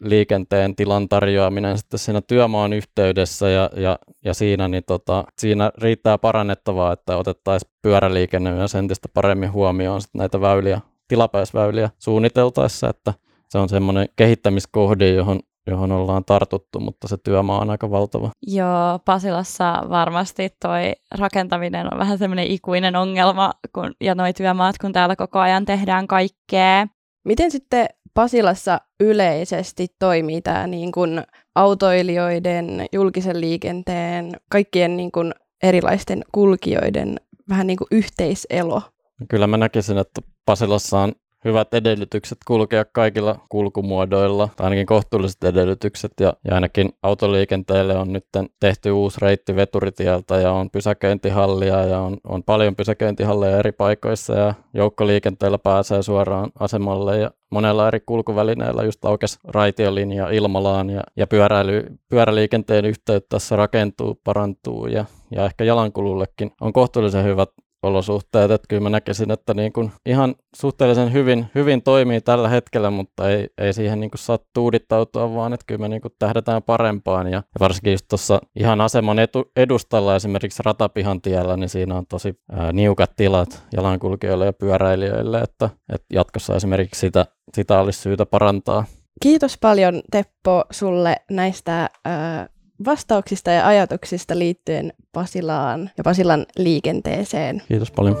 liikenteen 0.00 0.76
tilan 0.76 1.08
tarjoaminen 1.08 1.78
sitten 1.78 1.98
siinä 1.98 2.20
työmaan 2.20 2.72
yhteydessä 2.72 3.48
ja, 3.48 3.70
ja, 3.76 3.98
ja 4.24 4.34
siinä, 4.34 4.68
niin 4.68 4.82
tota, 4.86 5.24
siinä 5.38 5.70
riittää 5.78 6.18
parannettavaa, 6.18 6.92
että 6.92 7.16
otettaisiin 7.16 7.72
pyöräliikenne 7.82 8.52
myös 8.52 8.74
entistä 8.74 9.08
paremmin 9.14 9.52
huomioon 9.52 10.00
sitten 10.00 10.18
näitä 10.18 10.40
väyliä, 10.40 10.80
tilapäisväyliä 11.08 11.90
suunniteltaessa, 11.98 12.88
että 12.88 13.14
se 13.48 13.58
on 13.58 13.68
semmoinen 13.68 14.08
kehittämiskohde, 14.16 15.08
johon, 15.08 15.40
johon 15.66 15.92
ollaan 15.92 16.24
tartuttu, 16.24 16.80
mutta 16.80 17.08
se 17.08 17.16
työmaa 17.16 17.60
on 17.60 17.70
aika 17.70 17.90
valtava. 17.90 18.30
Joo, 18.46 18.98
Pasilassa 19.04 19.82
varmasti 19.88 20.50
toi 20.62 20.92
rakentaminen 21.18 21.94
on 21.94 21.98
vähän 21.98 22.18
semmoinen 22.18 22.46
ikuinen 22.46 22.96
ongelma, 22.96 23.52
kun, 23.74 23.94
ja 24.00 24.14
noi 24.14 24.32
työmaat, 24.32 24.78
kun 24.78 24.92
täällä 24.92 25.16
koko 25.16 25.38
ajan 25.38 25.64
tehdään 25.64 26.06
kaikkea. 26.06 26.86
Miten 27.24 27.50
sitten 27.50 27.86
Pasilassa 28.14 28.80
yleisesti 29.00 29.86
toimii 29.98 30.40
tämä 30.42 30.66
niin 30.66 30.92
kuin 30.92 31.22
autoilijoiden, 31.54 32.86
julkisen 32.92 33.40
liikenteen, 33.40 34.32
kaikkien 34.50 34.96
niin 34.96 35.12
kuin 35.12 35.34
erilaisten 35.62 36.24
kulkijoiden 36.32 37.16
vähän 37.48 37.66
niin 37.66 37.76
kuin 37.76 37.88
yhteiselo? 37.90 38.82
Kyllä 39.28 39.46
mä 39.46 39.56
näkisin, 39.56 39.98
että 39.98 40.20
Pasilassa 40.44 41.00
on 41.00 41.12
hyvät 41.44 41.74
edellytykset 41.74 42.38
kulkea 42.46 42.84
kaikilla 42.84 43.38
kulkumuodoilla, 43.48 44.48
tai 44.56 44.64
ainakin 44.64 44.86
kohtuulliset 44.86 45.44
edellytykset, 45.44 46.12
ja, 46.20 46.32
ja 46.44 46.54
ainakin 46.54 46.92
autoliikenteelle 47.02 47.96
on 47.96 48.12
nyt 48.12 48.26
tehty 48.60 48.90
uusi 48.90 49.18
reitti 49.22 49.56
veturitieltä, 49.56 50.36
ja 50.36 50.52
on 50.52 50.70
pysäköintihallia, 50.70 51.84
ja 51.84 52.00
on, 52.00 52.16
on 52.24 52.42
paljon 52.42 52.76
pysäköintihalleja 52.76 53.58
eri 53.58 53.72
paikoissa, 53.72 54.34
ja 54.34 54.54
joukkoliikenteellä 54.74 55.58
pääsee 55.58 56.02
suoraan 56.02 56.50
asemalle, 56.60 57.18
ja 57.18 57.30
monella 57.50 57.88
eri 57.88 58.00
kulkuvälineellä 58.06 58.82
just 58.82 59.04
aukesi 59.04 59.38
raitiolinja 59.44 60.30
Ilmalaan, 60.30 60.90
ja, 60.90 61.02
ja 61.16 61.26
pyöräily, 61.26 61.86
pyöräliikenteen 62.08 62.84
yhteyttä 62.84 63.28
tässä 63.28 63.56
rakentuu, 63.56 64.20
parantuu, 64.24 64.86
ja, 64.86 65.04
ja 65.30 65.44
ehkä 65.44 65.64
jalankulullekin 65.64 66.50
on 66.60 66.72
kohtuullisen 66.72 67.24
hyvät 67.24 67.48
olosuhteet, 67.82 68.50
että 68.50 68.66
kyllä 68.68 68.82
mä 68.82 68.90
näkisin, 68.90 69.30
että 69.30 69.54
niin 69.54 69.72
kuin 69.72 69.92
ihan 70.06 70.34
suhteellisen 70.56 71.12
hyvin, 71.12 71.46
hyvin 71.54 71.82
toimii 71.82 72.20
tällä 72.20 72.48
hetkellä, 72.48 72.90
mutta 72.90 73.30
ei, 73.30 73.48
ei 73.58 73.72
siihen 73.72 74.00
niin 74.00 74.10
kuin 74.10 74.18
saa 74.18 74.38
tuudittautua, 74.54 75.34
vaan 75.34 75.52
että 75.52 75.64
kyllä 75.66 75.80
me 75.80 75.88
niin 75.88 76.02
kuin 76.02 76.14
tähdätään 76.18 76.62
parempaan 76.62 77.32
ja 77.32 77.42
varsinkin 77.60 77.92
just 77.92 78.06
tuossa 78.08 78.40
ihan 78.56 78.80
aseman 78.80 79.18
etu, 79.18 79.50
edustalla 79.56 80.16
esimerkiksi 80.16 80.62
ratapihan 80.64 81.22
tiellä, 81.22 81.56
niin 81.56 81.68
siinä 81.68 81.94
on 81.94 82.06
tosi 82.06 82.40
ää, 82.52 82.72
niukat 82.72 83.10
tilat 83.16 83.64
jalankulkijoille 83.76 84.46
ja 84.46 84.52
pyöräilijöille, 84.52 85.40
että, 85.40 85.70
että 85.92 86.06
jatkossa 86.12 86.56
esimerkiksi 86.56 87.00
sitä, 87.00 87.26
sitä 87.54 87.80
olisi 87.80 88.00
syytä 88.00 88.26
parantaa. 88.26 88.84
Kiitos 89.22 89.58
paljon 89.58 90.02
Teppo 90.10 90.64
sulle 90.70 91.16
näistä 91.30 91.90
ää, 92.04 92.48
vastauksista 92.84 93.50
ja 93.50 93.66
ajatuksista 93.66 94.38
liittyen 94.38 94.92
Pasilaan 95.12 95.90
ja 95.98 96.04
Pasilan 96.04 96.46
liikenteeseen. 96.58 97.62
Kiitos 97.68 97.90
paljon. 97.90 98.16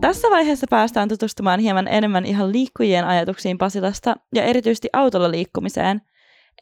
Tässä 0.00 0.28
vaiheessa 0.30 0.66
päästään 0.70 1.08
tutustumaan 1.08 1.60
hieman 1.60 1.88
enemmän 1.88 2.26
ihan 2.26 2.52
liikkujien 2.52 3.04
ajatuksiin 3.04 3.58
Pasilasta 3.58 4.16
ja 4.34 4.44
erityisesti 4.44 4.88
autolla 4.92 5.30
liikkumiseen. 5.30 6.00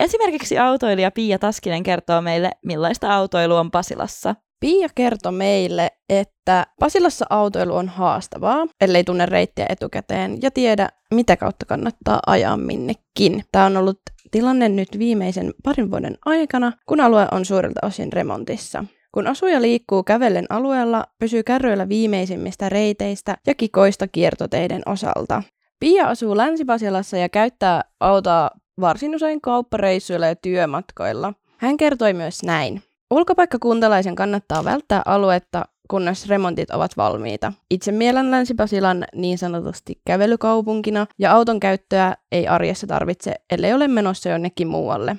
Esimerkiksi 0.00 0.58
autoilija 0.58 1.10
Pia 1.10 1.38
Taskinen 1.38 1.82
kertoo 1.82 2.20
meille, 2.20 2.50
millaista 2.64 3.14
autoilu 3.14 3.54
on 3.54 3.70
Pasilassa. 3.70 4.34
Pia 4.60 4.88
kertoi 4.94 5.32
meille, 5.32 5.90
että 6.08 6.66
Pasilassa 6.80 7.26
autoilu 7.30 7.76
on 7.76 7.88
haastavaa, 7.88 8.66
ellei 8.80 9.04
tunne 9.04 9.26
reittiä 9.26 9.66
etukäteen 9.68 10.38
ja 10.42 10.50
tiedä, 10.50 10.88
mitä 11.14 11.36
kautta 11.36 11.66
kannattaa 11.66 12.20
ajaa 12.26 12.56
minnekin. 12.56 13.44
Tämä 13.52 13.66
on 13.66 13.76
ollut 13.76 14.00
tilanne 14.30 14.68
nyt 14.68 14.88
viimeisen 14.98 15.54
parin 15.64 15.90
vuoden 15.90 16.18
aikana, 16.26 16.72
kun 16.86 17.00
alue 17.00 17.28
on 17.30 17.44
suurilta 17.44 17.86
osin 17.86 18.12
remontissa. 18.12 18.84
Kun 19.12 19.26
asuja 19.26 19.62
liikkuu 19.62 20.02
kävellen 20.02 20.46
alueella, 20.50 21.04
pysyy 21.18 21.42
kärryillä 21.42 21.88
viimeisimmistä 21.88 22.68
reiteistä 22.68 23.36
ja 23.46 23.54
kikoista 23.54 24.08
kiertoteiden 24.08 24.82
osalta. 24.86 25.42
Pia 25.80 26.06
asuu 26.08 26.36
Länsi-Pasilassa 26.36 27.16
ja 27.16 27.28
käyttää 27.28 27.84
autoa 28.00 28.50
varsin 28.80 29.14
usein 29.14 29.40
kauppareissuilla 29.40 30.26
ja 30.26 30.36
työmatkoilla. 30.36 31.32
Hän 31.56 31.76
kertoi 31.76 32.12
myös 32.12 32.42
näin. 32.42 32.82
Ulkopaikkakuntalaisen 33.10 34.14
kannattaa 34.14 34.64
välttää 34.64 35.02
aluetta, 35.04 35.64
kunnes 35.90 36.28
remontit 36.28 36.70
ovat 36.70 36.96
valmiita. 36.96 37.52
Itse 37.70 37.92
mielen 37.92 38.30
Länsi-Pasilan 38.30 39.04
niin 39.14 39.38
sanotusti 39.38 40.00
kävelykaupunkina 40.06 41.06
ja 41.18 41.32
auton 41.32 41.60
käyttöä 41.60 42.14
ei 42.32 42.48
arjessa 42.48 42.86
tarvitse, 42.86 43.34
ellei 43.50 43.72
ole 43.72 43.88
menossa 43.88 44.28
jonnekin 44.28 44.68
muualle. 44.68 45.16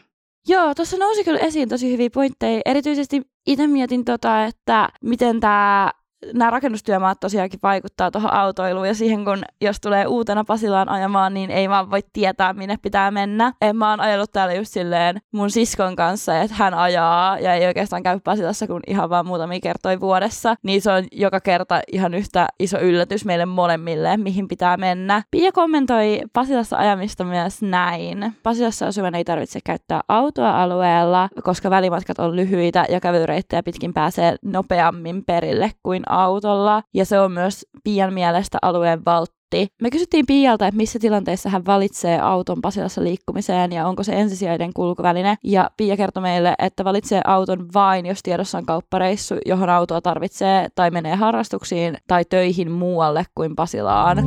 Joo, 0.47 0.75
tuossa 0.75 0.97
nousi 0.97 1.23
kyllä 1.23 1.39
esiin 1.39 1.69
tosi 1.69 1.91
hyviä 1.91 2.09
pointteja. 2.13 2.61
Erityisesti 2.65 3.21
itse 3.47 3.67
mietin 3.67 4.05
tota, 4.05 4.45
että 4.45 4.89
miten 5.01 5.39
tämä 5.39 5.91
nämä 6.33 6.51
rakennustyömaat 6.51 7.19
tosiaankin 7.19 7.59
vaikuttaa 7.63 8.11
tuohon 8.11 8.33
autoiluun 8.33 8.87
ja 8.87 8.93
siihen, 8.93 9.25
kun 9.25 9.43
jos 9.61 9.79
tulee 9.81 10.07
uutena 10.07 10.43
Pasilaan 10.43 10.89
ajamaan, 10.89 11.33
niin 11.33 11.51
ei 11.51 11.69
vaan 11.69 11.91
voi 11.91 12.01
tietää, 12.13 12.53
minne 12.53 12.77
pitää 12.81 13.11
mennä. 13.11 13.53
En 13.61 13.75
mä 13.75 13.89
oon 13.89 13.99
ajellut 13.99 14.31
täällä 14.31 14.53
just 14.53 14.73
silleen 14.73 15.21
mun 15.33 15.51
siskon 15.51 15.95
kanssa, 15.95 16.41
että 16.41 16.55
hän 16.59 16.73
ajaa 16.73 17.39
ja 17.39 17.53
ei 17.53 17.67
oikeastaan 17.67 18.03
käy 18.03 18.19
Pasilassa 18.23 18.67
kuin 18.67 18.83
ihan 18.87 19.09
vaan 19.09 19.25
muutamia 19.25 19.59
kertoja 19.59 19.99
vuodessa. 19.99 20.55
Niin 20.63 20.81
se 20.81 20.91
on 20.91 21.03
joka 21.11 21.39
kerta 21.39 21.81
ihan 21.91 22.13
yhtä 22.13 22.47
iso 22.59 22.79
yllätys 22.79 23.25
meille 23.25 23.45
molemmille, 23.45 24.17
mihin 24.17 24.47
pitää 24.47 24.77
mennä. 24.77 25.23
Pia 25.31 25.51
kommentoi 25.51 26.21
Pasilassa 26.33 26.77
ajamista 26.77 27.23
myös 27.23 27.61
näin. 27.61 28.33
Pasilassa 28.43 28.87
asuvan 28.87 29.15
ei 29.15 29.23
tarvitse 29.23 29.59
käyttää 29.65 30.01
autoa 30.07 30.63
alueella, 30.63 31.29
koska 31.43 31.69
välimatkat 31.69 32.19
on 32.19 32.35
lyhyitä 32.35 32.85
ja 32.89 32.99
kävelyreittejä 32.99 33.63
pitkin 33.63 33.93
pääsee 33.93 34.35
nopeammin 34.41 35.25
perille 35.25 35.71
kuin 35.83 36.03
autolla 36.09 36.83
ja 36.93 37.05
se 37.05 37.19
on 37.19 37.31
myös 37.31 37.65
Pian 37.83 38.13
mielestä 38.13 38.57
alueen 38.61 39.05
valtti. 39.05 39.67
Me 39.81 39.89
kysyttiin 39.89 40.25
Pialta, 40.25 40.67
että 40.67 40.77
missä 40.77 40.99
tilanteessa 40.99 41.49
hän 41.49 41.65
valitsee 41.65 42.19
auton 42.19 42.61
Pasilassa 42.61 43.03
liikkumiseen 43.03 43.71
ja 43.71 43.87
onko 43.87 44.03
se 44.03 44.13
ensisijainen 44.13 44.73
kulkuväline. 44.73 45.35
Ja 45.43 45.69
Pia 45.77 45.97
kertoi 45.97 46.21
meille, 46.21 46.55
että 46.59 46.83
valitsee 46.83 47.21
auton 47.25 47.67
vain, 47.73 48.05
jos 48.05 48.19
tiedossa 48.23 48.57
on 48.57 48.65
kauppareissu, 48.65 49.35
johon 49.45 49.69
autoa 49.69 50.01
tarvitsee 50.01 50.67
tai 50.75 50.91
menee 50.91 51.15
harrastuksiin 51.15 51.97
tai 52.07 52.25
töihin 52.25 52.71
muualle 52.71 53.25
kuin 53.35 53.55
Pasilaan. 53.55 54.17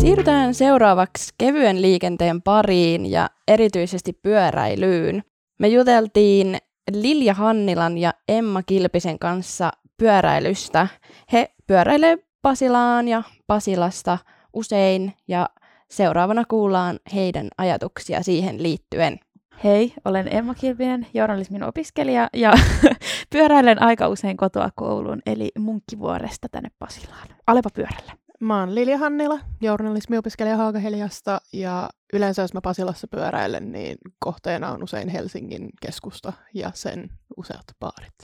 Siirrytään 0.00 0.54
seuraavaksi 0.54 1.34
kevyen 1.38 1.82
liikenteen 1.82 2.42
pariin 2.42 3.10
ja 3.10 3.30
erityisesti 3.48 4.12
pyöräilyyn. 4.12 5.22
Me 5.60 5.68
juteltiin 5.68 6.58
Lilja 6.90 7.34
Hannilan 7.34 7.98
ja 7.98 8.12
Emma 8.28 8.62
Kilpisen 8.62 9.18
kanssa 9.18 9.72
pyöräilystä. 9.96 10.88
He 11.32 11.54
pyöräilee 11.66 12.18
Pasilaan 12.42 13.08
ja 13.08 13.22
Pasilasta 13.46 14.18
usein 14.52 15.12
ja 15.28 15.48
seuraavana 15.90 16.44
kuullaan 16.44 16.98
heidän 17.14 17.48
ajatuksia 17.58 18.22
siihen 18.22 18.62
liittyen. 18.62 19.18
Hei, 19.64 19.94
olen 20.04 20.34
Emma 20.34 20.54
Kilpinen, 20.54 21.06
journalismin 21.14 21.62
opiskelija 21.62 22.28
ja 22.32 22.52
pyöräilen 23.32 23.82
aika 23.82 24.08
usein 24.08 24.36
kotoa 24.36 24.70
kouluun, 24.74 25.22
eli 25.26 25.50
Munkkivuoresta 25.58 26.48
tänne 26.48 26.70
Pasilaan. 26.78 27.28
Alepa 27.46 27.70
pyörällä. 27.74 28.21
Mä 28.42 28.60
oon 28.60 28.74
Lili 28.74 28.92
Hannila, 28.92 29.38
journalismiopiskelija 29.60 30.56
Haagaheliasta 30.56 31.40
ja 31.52 31.90
yleensä 32.12 32.42
jos 32.42 32.54
mä 32.54 32.60
Pasilassa 32.60 33.08
pyöräilen, 33.08 33.72
niin 33.72 33.96
kohteena 34.18 34.72
on 34.72 34.82
usein 34.82 35.08
Helsingin 35.08 35.68
keskusta 35.80 36.32
ja 36.54 36.70
sen 36.74 37.10
useat 37.36 37.64
baarit. 37.80 38.14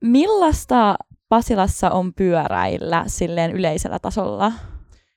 Millaista 0.00 0.94
Pasilassa 1.28 1.90
on 1.90 2.14
pyöräillä 2.14 3.04
silleen 3.06 3.52
yleisellä 3.52 3.98
tasolla? 3.98 4.52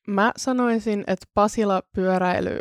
Mä 0.07 0.31
sanoisin, 0.37 1.03
että 1.07 1.25
Pasila 1.33 1.81
pyöräily 1.95 2.59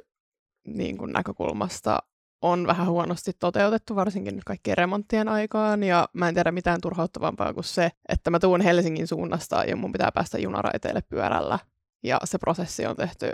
niin 0.67 0.99
kuin 0.99 1.13
näkökulmasta 1.13 1.99
on 2.43 2.67
vähän 2.67 2.87
huonosti 2.87 3.33
toteutettu, 3.39 3.97
varsinkin 3.97 4.35
nyt 4.35 4.45
kaikkien 4.45 4.79
remonttien 4.79 5.29
aikaan, 5.29 5.83
ja 5.83 6.09
mä 6.13 6.29
en 6.29 6.35
tiedä 6.35 6.53
mitään 6.53 6.81
turhauttavampaa 6.81 7.55
kuin 7.55 7.65
se, 7.65 7.91
että 8.09 8.31
mä 8.31 8.39
tuun 8.39 8.61
Helsingin 8.61 9.07
suunnasta 9.07 9.65
ja 9.65 9.77
mun 9.77 9.93
pitää 9.93 10.13
päästä 10.13 10.39
junaraiteille 10.39 11.03
pyörällä, 11.03 11.59
ja 12.03 12.21
se 12.25 12.39
prosessi 12.39 12.87
on 12.87 12.97
tehty 12.97 13.33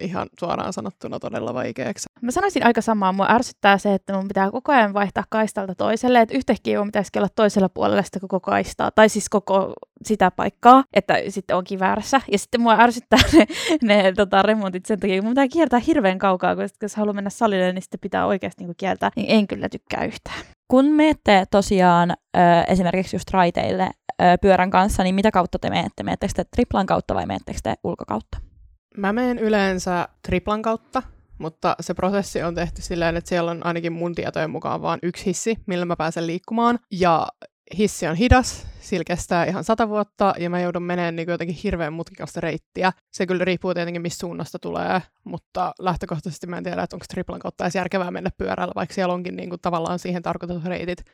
ihan 0.00 0.28
suoraan 0.40 0.72
sanottuna 0.72 1.18
todella 1.18 1.54
vaikeaksi. 1.54 2.08
Mä 2.22 2.30
sanoisin 2.30 2.66
aika 2.66 2.80
samaa. 2.80 3.12
Mua 3.12 3.26
ärsyttää 3.30 3.78
se, 3.78 3.94
että 3.94 4.12
mun 4.12 4.28
pitää 4.28 4.50
koko 4.50 4.72
ajan 4.72 4.94
vaihtaa 4.94 5.24
kaistalta 5.28 5.74
toiselle. 5.74 6.20
Että 6.20 6.36
yhtäkkiä 6.36 6.78
mun 6.78 6.88
pitäisi 6.88 7.10
olla 7.16 7.28
toisella 7.34 7.68
puolella 7.68 8.02
sitä 8.02 8.20
koko 8.20 8.40
kaistaa. 8.40 8.90
Tai 8.90 9.08
siis 9.08 9.28
koko 9.28 9.72
sitä 10.04 10.30
paikkaa, 10.30 10.84
että 10.92 11.14
sitten 11.28 11.56
onkin 11.56 11.80
väärässä. 11.80 12.20
Ja 12.32 12.38
sitten 12.38 12.60
mua 12.60 12.76
ärsyttää 12.80 13.18
ne, 13.32 13.46
ne 13.82 14.12
tota, 14.12 14.42
remontit 14.42 14.86
sen 14.86 15.00
takia, 15.00 15.16
kun 15.16 15.24
mun 15.24 15.32
pitää 15.32 15.48
kiertää 15.48 15.78
hirveän 15.78 16.18
kaukaa, 16.18 16.56
koska 16.56 16.84
jos 16.84 16.96
haluaa 16.96 17.14
mennä 17.14 17.30
salille, 17.30 17.72
niin 17.72 17.82
sitten 17.82 18.00
pitää 18.00 18.26
oikeasti 18.26 18.64
niin 18.64 18.74
kiertää. 18.76 19.10
Niin 19.16 19.30
en 19.30 19.46
kyllä 19.46 19.68
tykkää 19.68 20.04
yhtään. 20.04 20.40
Kun 20.68 20.84
menette 20.84 21.44
tosiaan 21.50 22.10
ö, 22.10 22.40
esimerkiksi 22.68 23.16
just 23.16 23.30
raiteille 23.30 23.90
ö, 24.22 24.24
pyörän 24.42 24.70
kanssa, 24.70 25.02
niin 25.02 25.14
mitä 25.14 25.30
kautta 25.30 25.58
te 25.58 25.70
menette? 25.70 26.02
Menettekö 26.02 26.32
te 26.36 26.44
triplan 26.44 26.86
kautta 26.86 27.14
vai 27.14 27.26
menettekö 27.26 27.58
te 27.62 27.74
ulkokautta? 27.84 28.49
Mä 28.96 29.12
menen 29.12 29.38
yleensä 29.38 30.08
triplan 30.22 30.62
kautta, 30.62 31.02
mutta 31.38 31.76
se 31.80 31.94
prosessi 31.94 32.42
on 32.42 32.54
tehty 32.54 32.82
silleen, 32.82 33.16
että 33.16 33.28
siellä 33.28 33.50
on 33.50 33.66
ainakin 33.66 33.92
mun 33.92 34.14
tietojen 34.14 34.50
mukaan 34.50 34.82
vain 34.82 35.00
yksi 35.02 35.26
hissi, 35.26 35.56
millä 35.66 35.84
mä 35.84 35.96
pääsen 35.96 36.26
liikkumaan. 36.26 36.78
Ja 36.90 37.28
hissi 37.78 38.06
on 38.06 38.16
hidas, 38.16 38.66
sillä 38.80 39.04
kestää 39.04 39.44
ihan 39.44 39.64
sata 39.64 39.88
vuotta 39.88 40.34
ja 40.38 40.50
mä 40.50 40.60
joudun 40.60 40.82
menemään 40.82 41.16
niin 41.16 41.30
jotenkin 41.30 41.56
hirveän 41.64 41.92
mutkikasta 41.92 42.40
reittiä. 42.40 42.92
Se 43.10 43.26
kyllä 43.26 43.44
riippuu 43.44 43.74
tietenkin, 43.74 44.02
missä 44.02 44.18
suunnasta 44.18 44.58
tulee, 44.58 45.02
mutta 45.24 45.72
lähtökohtaisesti 45.78 46.46
mä 46.46 46.56
en 46.56 46.64
tiedä, 46.64 46.82
että 46.82 46.96
onko 46.96 47.06
triplan 47.08 47.40
kautta 47.40 47.64
edes 47.64 47.74
järkevää 47.74 48.10
mennä 48.10 48.30
pyörällä, 48.38 48.72
vaikka 48.76 48.94
siellä 48.94 49.14
onkin 49.14 49.36
niin 49.36 49.48
kuin, 49.48 49.60
tavallaan 49.60 49.98
siihen 49.98 50.22
tarkoitetut 50.22 50.64
reitit. 50.64 51.04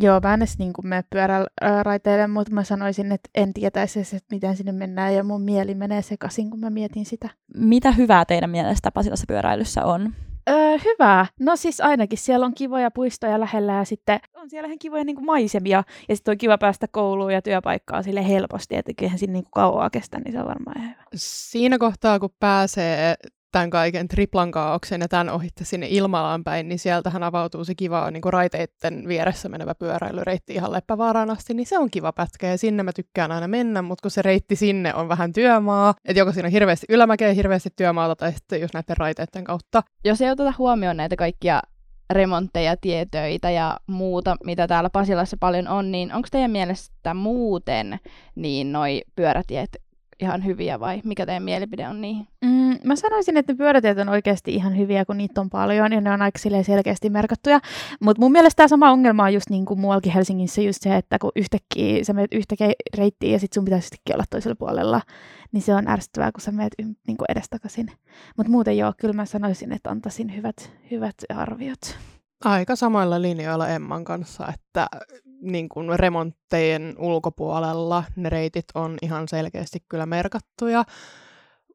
Joo, 0.00 0.20
mä 0.22 0.34
en 0.34 0.42
edes 0.42 0.58
niin 0.58 0.72
mene 0.82 1.04
pyöräraiteille, 1.10 2.26
mutta 2.26 2.52
mä 2.52 2.64
sanoisin, 2.64 3.12
että 3.12 3.30
en 3.34 3.54
tietäisi 3.54 4.00
että 4.00 4.34
miten 4.34 4.56
sinne 4.56 4.72
mennään 4.72 5.14
ja 5.14 5.24
mun 5.24 5.42
mieli 5.42 5.74
menee 5.74 6.02
sekaisin, 6.02 6.50
kun 6.50 6.60
mä 6.60 6.70
mietin 6.70 7.04
sitä. 7.04 7.28
Mitä 7.54 7.92
hyvää 7.92 8.24
teidän 8.24 8.50
mielestä 8.50 8.90
Pasilassa 8.90 9.24
pyöräilyssä 9.28 9.84
on? 9.84 10.12
Öö, 10.48 10.78
hyvä. 10.84 11.26
No 11.40 11.56
siis 11.56 11.80
ainakin 11.80 12.18
siellä 12.18 12.46
on 12.46 12.54
kivoja 12.54 12.90
puistoja 12.90 13.40
lähellä 13.40 13.72
ja 13.72 13.84
sitten 13.84 14.20
on 14.34 14.50
siellä 14.50 14.66
ihan 14.66 14.78
kivoja 14.78 15.04
niin 15.04 15.16
kuin 15.16 15.26
maisemia. 15.26 15.82
Ja 16.08 16.16
sitten 16.16 16.32
on 16.32 16.38
kiva 16.38 16.58
päästä 16.58 16.86
kouluun 16.90 17.32
ja 17.32 17.42
työpaikkaan 17.42 18.04
sille 18.04 18.28
helposti, 18.28 18.76
että 18.76 18.92
eihän 19.02 19.18
siinä 19.18 19.32
niin 19.32 19.44
kuin 19.44 19.50
kauaa 19.50 19.90
kestä, 19.90 20.18
niin 20.18 20.32
se 20.32 20.40
on 20.40 20.46
varmaan 20.46 20.78
ihan 20.78 20.90
hyvä. 20.90 21.04
Siinä 21.14 21.78
kohtaa, 21.78 22.18
kun 22.18 22.30
pääsee 22.40 23.14
tämän 23.56 23.70
kaiken 23.70 24.08
triplan 24.08 24.50
kaauksen 24.50 25.00
ja 25.00 25.08
tämän 25.08 25.28
ohitte 25.28 25.64
sinne 25.64 25.86
Ilmalaan 25.90 26.44
päin, 26.44 26.68
niin 26.68 26.78
sieltähän 26.78 27.22
avautuu 27.22 27.64
se 27.64 27.74
kiva 27.74 28.10
niin 28.10 28.20
kuin 28.20 28.32
raiteiden 28.32 29.08
vieressä 29.08 29.48
menevä 29.48 29.74
pyöräilyreitti 29.74 30.54
ihan 30.54 30.72
Leppävaaraan 30.72 31.30
asti, 31.30 31.54
niin 31.54 31.66
se 31.66 31.78
on 31.78 31.90
kiva 31.90 32.12
pätkä 32.12 32.46
ja 32.46 32.58
sinne 32.58 32.82
mä 32.82 32.92
tykkään 32.92 33.32
aina 33.32 33.48
mennä, 33.48 33.82
mutta 33.82 34.02
kun 34.02 34.10
se 34.10 34.22
reitti 34.22 34.56
sinne 34.56 34.94
on 34.94 35.08
vähän 35.08 35.32
työmaa, 35.32 35.94
että 36.04 36.20
joko 36.20 36.32
siinä 36.32 36.46
on 36.46 36.52
hirveästi 36.52 36.86
ylämäkeä, 36.88 37.32
hirveästi 37.32 37.70
työmaata 37.76 38.16
tai 38.16 38.32
sitten 38.32 38.60
just 38.60 38.74
näiden 38.74 38.96
raiteiden 38.96 39.44
kautta. 39.44 39.82
Jos 40.04 40.20
ei 40.20 40.30
oteta 40.30 40.54
huomioon 40.58 40.96
näitä 40.96 41.16
kaikkia 41.16 41.62
remontteja, 42.10 42.76
tietöitä 42.76 43.50
ja 43.50 43.76
muuta, 43.86 44.36
mitä 44.44 44.66
täällä 44.66 44.90
Pasilassa 44.90 45.36
paljon 45.40 45.68
on, 45.68 45.92
niin 45.92 46.12
onko 46.14 46.28
teidän 46.30 46.50
mielestä 46.50 47.14
muuten 47.14 47.98
niin 48.34 48.72
noi 48.72 49.02
pyörätiet 49.16 49.85
ihan 50.20 50.44
hyviä 50.44 50.80
vai 50.80 51.00
mikä 51.04 51.26
teidän 51.26 51.42
mielipide 51.42 51.88
on 51.88 52.00
niihin? 52.00 52.28
Mm, 52.44 52.78
mä 52.84 52.96
sanoisin, 52.96 53.36
että 53.36 53.52
ne 53.52 53.56
pyörätiet 53.56 53.98
on 53.98 54.08
oikeasti 54.08 54.54
ihan 54.54 54.78
hyviä, 54.78 55.04
kun 55.04 55.18
niitä 55.18 55.40
on 55.40 55.50
paljon 55.50 55.92
ja 55.92 56.00
ne 56.00 56.10
on 56.10 56.22
aika 56.22 56.38
selkeästi 56.62 57.10
merkattuja. 57.10 57.60
Mutta 58.00 58.22
mun 58.22 58.32
mielestä 58.32 58.56
tämä 58.56 58.68
sama 58.68 58.90
ongelma 58.90 59.24
on 59.24 59.34
just 59.34 59.50
niin 59.50 59.64
kuin 59.64 59.80
muuallakin 59.80 60.12
Helsingissä 60.12 60.62
just 60.62 60.82
se, 60.82 60.96
että 60.96 61.18
kun 61.18 61.32
yhtäkkiä 61.36 62.04
sä 62.04 62.12
menet 62.12 62.34
yhtäkkiä 62.34 62.72
reittiin 62.96 63.32
ja 63.32 63.38
sit 63.38 63.52
sun 63.52 63.64
pitäisi 63.64 63.96
olla 64.14 64.24
toisella 64.30 64.56
puolella, 64.56 65.00
niin 65.52 65.62
se 65.62 65.74
on 65.74 65.88
ärsyttävää, 65.88 66.32
kun 66.32 66.40
sä 66.40 66.52
menet 66.52 66.74
niin 66.78 67.16
kuin 67.16 67.26
edestakaisin. 67.28 67.86
Mutta 68.36 68.50
muuten 68.50 68.78
joo, 68.78 68.92
kyllä 69.00 69.14
mä 69.14 69.24
sanoisin, 69.24 69.72
että 69.72 69.90
antaisin 69.90 70.36
hyvät, 70.36 70.72
hyvät 70.90 71.14
arviot. 71.34 71.98
Aika 72.44 72.76
samoilla 72.76 73.22
linjoilla 73.22 73.68
Emman 73.68 74.04
kanssa, 74.04 74.48
että 74.54 74.86
niin 75.40 75.68
kuin 75.68 75.98
remonttejen 75.98 76.94
ulkopuolella. 76.98 78.04
Ne 78.16 78.28
reitit 78.28 78.64
on 78.74 78.96
ihan 79.02 79.28
selkeästi 79.28 79.78
kyllä 79.88 80.06
merkattuja, 80.06 80.84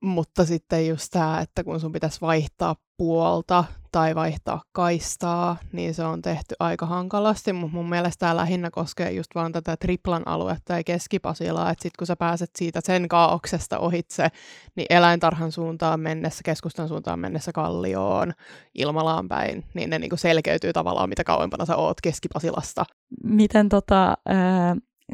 mutta 0.02 0.46
sitten 0.46 0.88
just 0.88 1.08
tämä, 1.12 1.40
että 1.42 1.64
kun 1.64 1.80
sun 1.80 1.92
pitäisi 1.92 2.22
vaihtaa 2.22 2.76
puolta 2.98 3.64
tai 3.92 4.16
vaihtaa 4.16 4.62
kaistaa, 4.72 5.58
niin 5.72 5.94
se 5.94 6.04
on 6.04 6.22
tehty 6.22 6.56
aika 6.60 6.86
hankalasti, 6.86 7.54
mutta 7.54 7.76
mun 7.76 7.90
mielestä 7.90 8.20
tämä 8.20 8.36
lähinnä 8.36 8.72
koskee 8.72 9.12
just 9.12 9.36
vaan 9.36 9.52
tätä 9.52 9.78
triplan 9.78 10.28
aluetta 10.28 10.74
ja 10.74 10.84
keskipasilaa, 10.84 11.72
että 11.72 11.82
sitten 11.82 11.98
kun 12.00 12.08
sä 12.08 12.16
pääset 12.16 12.50
siitä 12.56 12.80
sen 12.84 13.08
kaauksesta 13.08 13.80
ohitse, 13.80 14.28
niin 14.76 14.86
eläintarhan 14.90 15.52
suuntaan 15.52 16.00
mennessä, 16.00 16.42
keskustan 16.46 16.88
suuntaan 16.88 17.20
mennessä 17.20 17.52
kallioon, 17.52 18.34
ilmalaan 18.76 19.28
päin, 19.28 19.66
niin 19.74 19.90
ne 19.90 20.00
niinku 20.00 20.18
selkeytyy 20.18 20.74
tavallaan, 20.74 21.10
mitä 21.10 21.24
kauempana 21.24 21.66
sä 21.66 21.76
oot 21.76 22.02
keskipasilasta. 22.02 22.86
Miten 23.24 23.70
tota, 23.70 24.18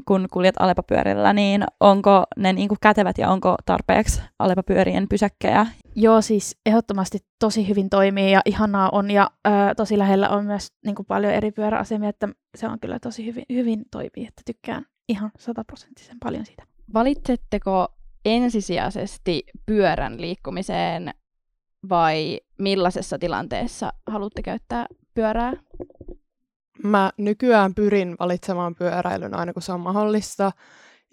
kun 0.05 0.27
kuljet 0.31 0.55
alepapyörillä, 0.59 1.33
niin 1.33 1.63
onko 1.79 2.23
ne 2.37 2.53
niin 2.53 2.67
kuin 2.67 2.77
kätevät 2.81 3.17
ja 3.17 3.29
onko 3.29 3.55
tarpeeksi 3.65 4.21
alepapyörien 4.39 5.07
pysäkkejä? 5.09 5.65
Joo, 5.95 6.21
siis 6.21 6.57
ehdottomasti 6.65 7.19
tosi 7.39 7.67
hyvin 7.67 7.89
toimii 7.89 8.31
ja 8.31 8.41
ihanaa 8.45 8.89
on 8.91 9.11
ja 9.11 9.31
ö, 9.47 9.49
tosi 9.77 9.97
lähellä 9.97 10.29
on 10.29 10.45
myös 10.45 10.67
niin 10.85 10.95
kuin 10.95 11.05
paljon 11.05 11.33
eri 11.33 11.51
pyöräasemia, 11.51 12.09
että 12.09 12.29
se 12.55 12.67
on 12.67 12.79
kyllä 12.79 12.99
tosi 12.99 13.25
hyvin, 13.25 13.45
hyvin 13.49 13.85
toimii, 13.91 14.27
että 14.27 14.41
tykkään 14.45 14.85
ihan 15.09 15.31
sataprosenttisen 15.39 16.17
paljon 16.23 16.45
siitä. 16.45 16.63
Valitsetteko 16.93 17.87
ensisijaisesti 18.25 19.43
pyörän 19.65 20.21
liikkumiseen 20.21 21.13
vai 21.89 22.39
millaisessa 22.59 23.19
tilanteessa 23.19 23.93
haluatte 24.07 24.41
käyttää 24.41 24.85
pyörää? 25.13 25.53
Mä 26.83 27.11
nykyään 27.17 27.73
pyrin 27.75 28.15
valitsemaan 28.19 28.75
pyöräilyn 28.75 29.33
aina 29.33 29.53
kun 29.53 29.61
se 29.61 29.71
on 29.71 29.79
mahdollista. 29.79 30.51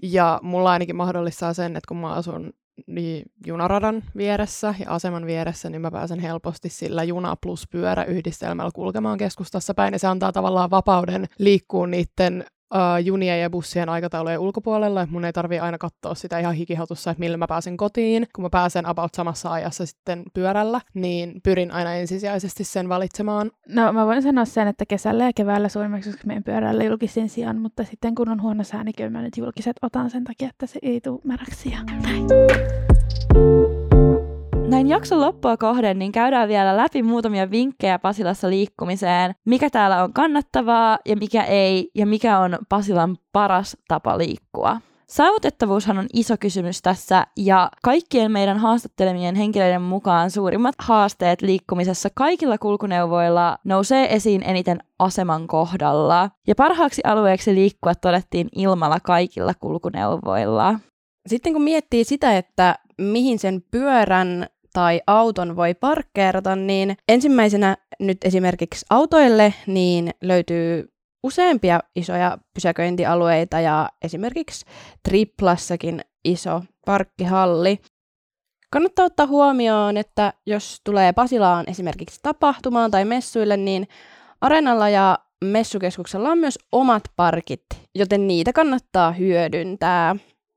Ja 0.03 0.41
mulla 0.43 0.71
ainakin 0.71 0.97
mahdollistaa 0.97 1.55
sen, 1.55 1.77
että 1.77 1.89
kun 1.89 1.97
mä 1.97 2.13
asun 2.13 2.53
niin 2.87 3.27
junaradan 3.47 4.03
vieressä 4.17 4.75
ja 4.79 4.91
aseman 4.91 5.27
vieressä, 5.27 5.71
niin 5.71 5.81
mä 5.81 5.91
pääsen 5.91 6.21
helposti 6.21 6.69
sillä 6.69 7.05
juna 7.05 7.37
plus 7.37 7.69
pyörä 7.71 8.05
yhdistelmällä 8.05 8.71
kulkemaan 8.75 9.19
keskustassa 9.19 9.75
päin. 9.75 9.93
Ja 9.93 9.99
se 9.99 10.07
antaa 10.07 10.33
tavallaan 10.33 10.71
vapauden 10.71 11.27
liikkua 11.39 11.87
niiden 11.87 12.45
uh, 12.75 13.05
junien 13.05 13.41
ja 13.41 13.51
bussien 13.51 13.89
aikataulujen 13.89 14.39
ulkopuolella, 14.39 15.03
että 15.03 15.13
mun 15.13 15.25
ei 15.25 15.33
tarvii 15.33 15.59
aina 15.59 15.79
katsoa 15.79 16.15
sitä 16.15 16.39
ihan 16.39 16.55
hikihatussa, 16.55 17.11
että 17.11 17.21
millä 17.21 17.37
mä 17.37 17.47
pääsen 17.47 17.77
kotiin. 17.77 18.27
Kun 18.35 18.45
mä 18.45 18.51
pääsen 18.51 18.87
about 18.87 19.15
samassa 19.15 19.53
ajassa 19.53 19.87
sitten 19.87 20.23
pyörällä, 20.35 20.81
niin 20.95 21.41
pyrin 21.43 21.71
aina 21.71 21.95
ensisijaisesti 21.95 22.65
sen 22.65 22.89
valitsemaan. 22.89 23.51
No 23.69 23.93
mä 23.93 24.07
voin 24.07 24.23
sanoa 24.23 24.45
sen, 24.45 24.69
että 24.69 24.85
kesällä 24.89 25.25
ja 25.25 25.33
keväällä 25.35 25.69
suurimmaksi 25.69 26.11
meidän 26.27 26.45
pyörällä 26.45 26.85
julkisen 26.85 27.29
sijaan, 27.29 27.59
mutta 27.59 27.85
sitten 27.85 28.15
kun 28.15 28.29
on 28.29 28.43
huono 28.43 28.65
sää, 28.65 28.85
niin 28.85 28.95
kyllä 28.97 29.11
mä 29.11 29.23
nyt 29.23 29.37
julkiset 29.37 29.77
otan 29.83 30.11
sen 30.11 30.25
takia, 30.25 30.49
että 30.49 30.67
se 30.67 30.79
ei 30.83 31.01
tule 31.01 31.21
märäksi 31.25 31.71
ja 31.71 31.79
näin. 32.03 32.27
Näin 34.75 34.89
jakson 34.89 35.21
loppua 35.21 35.57
kohden, 35.57 35.99
niin 35.99 36.13
käydään 36.13 36.49
vielä 36.49 36.77
läpi 36.77 37.03
muutamia 37.03 37.51
vinkkejä 37.51 37.99
Pasilassa 37.99 38.51
liikkumiseen. 38.51 39.35
Mikä 39.45 39.71
täällä 39.71 40.05
on 40.05 40.13
kannattavaa 40.13 40.99
ja 41.07 41.17
mikä 41.17 41.43
ei, 41.43 41.91
ja 41.95 42.07
mikä 42.07 42.39
on 42.39 42.59
Pasilan 42.69 43.17
paras 43.33 43.77
tapa 43.89 44.19
liikkua. 44.19 44.81
Saavutettavuushan 45.09 45.99
on 45.99 46.07
iso 46.13 46.35
kysymys 46.41 46.83
tässä, 46.83 47.27
ja 47.37 47.71
kaikkien 47.83 48.33
meidän 48.33 48.59
haastattelemien 48.59 49.35
henkilöiden 49.35 49.83
mukaan 49.83 50.31
suurimmat 50.31 50.75
haasteet 50.79 51.43
liikkumisessa 51.43 52.09
kaikilla 52.15 52.59
kulkuneuvoilla 52.59 53.59
nousee 53.65 54.15
esiin 54.15 54.43
eniten 54.43 54.79
aseman 54.99 55.47
kohdalla. 55.47 56.31
Ja 56.47 56.55
parhaaksi 56.55 57.03
alueeksi 57.05 57.55
liikkua 57.55 57.95
todettiin 57.95 58.49
ilmalla 58.57 58.99
kaikilla 59.03 59.53
kulkuneuvoilla. 59.61 60.79
Sitten 61.27 61.53
kun 61.53 61.63
miettii 61.63 62.05
sitä, 62.05 62.37
että 62.37 62.79
mihin 62.99 63.39
sen 63.39 63.63
pyörän 63.71 64.47
tai 64.75 65.01
auton 65.07 65.57
voi 65.57 65.75
parkkeerata, 65.75 66.57
niin 66.57 66.97
ensimmäisenä 67.09 67.77
nyt 68.01 68.19
esimerkiksi 68.25 68.87
autoille 68.91 69.55
niin 69.67 70.11
löytyy 70.23 70.93
useampia 71.23 71.81
isoja 71.97 72.39
pysäköintialueita 72.55 73.61
ja 73.61 73.89
esimerkiksi 74.03 74.67
Triplassakin 75.03 76.01
iso 76.25 76.63
parkkihalli. 76.87 77.81
Kannattaa 78.71 79.05
ottaa 79.05 79.27
huomioon, 79.27 79.97
että 79.97 80.33
jos 80.47 80.81
tulee 80.85 81.13
Pasilaan 81.13 81.65
esimerkiksi 81.69 82.21
tapahtumaan 82.23 82.91
tai 82.91 83.05
messuille, 83.05 83.57
niin 83.57 83.89
Areenalla 84.41 84.89
ja 84.89 85.19
messukeskuksella 85.45 86.31
on 86.31 86.39
myös 86.39 86.59
omat 86.73 87.03
parkit, 87.17 87.65
joten 87.95 88.27
niitä 88.27 88.53
kannattaa 88.53 89.13
hyödyntää. 89.13 90.17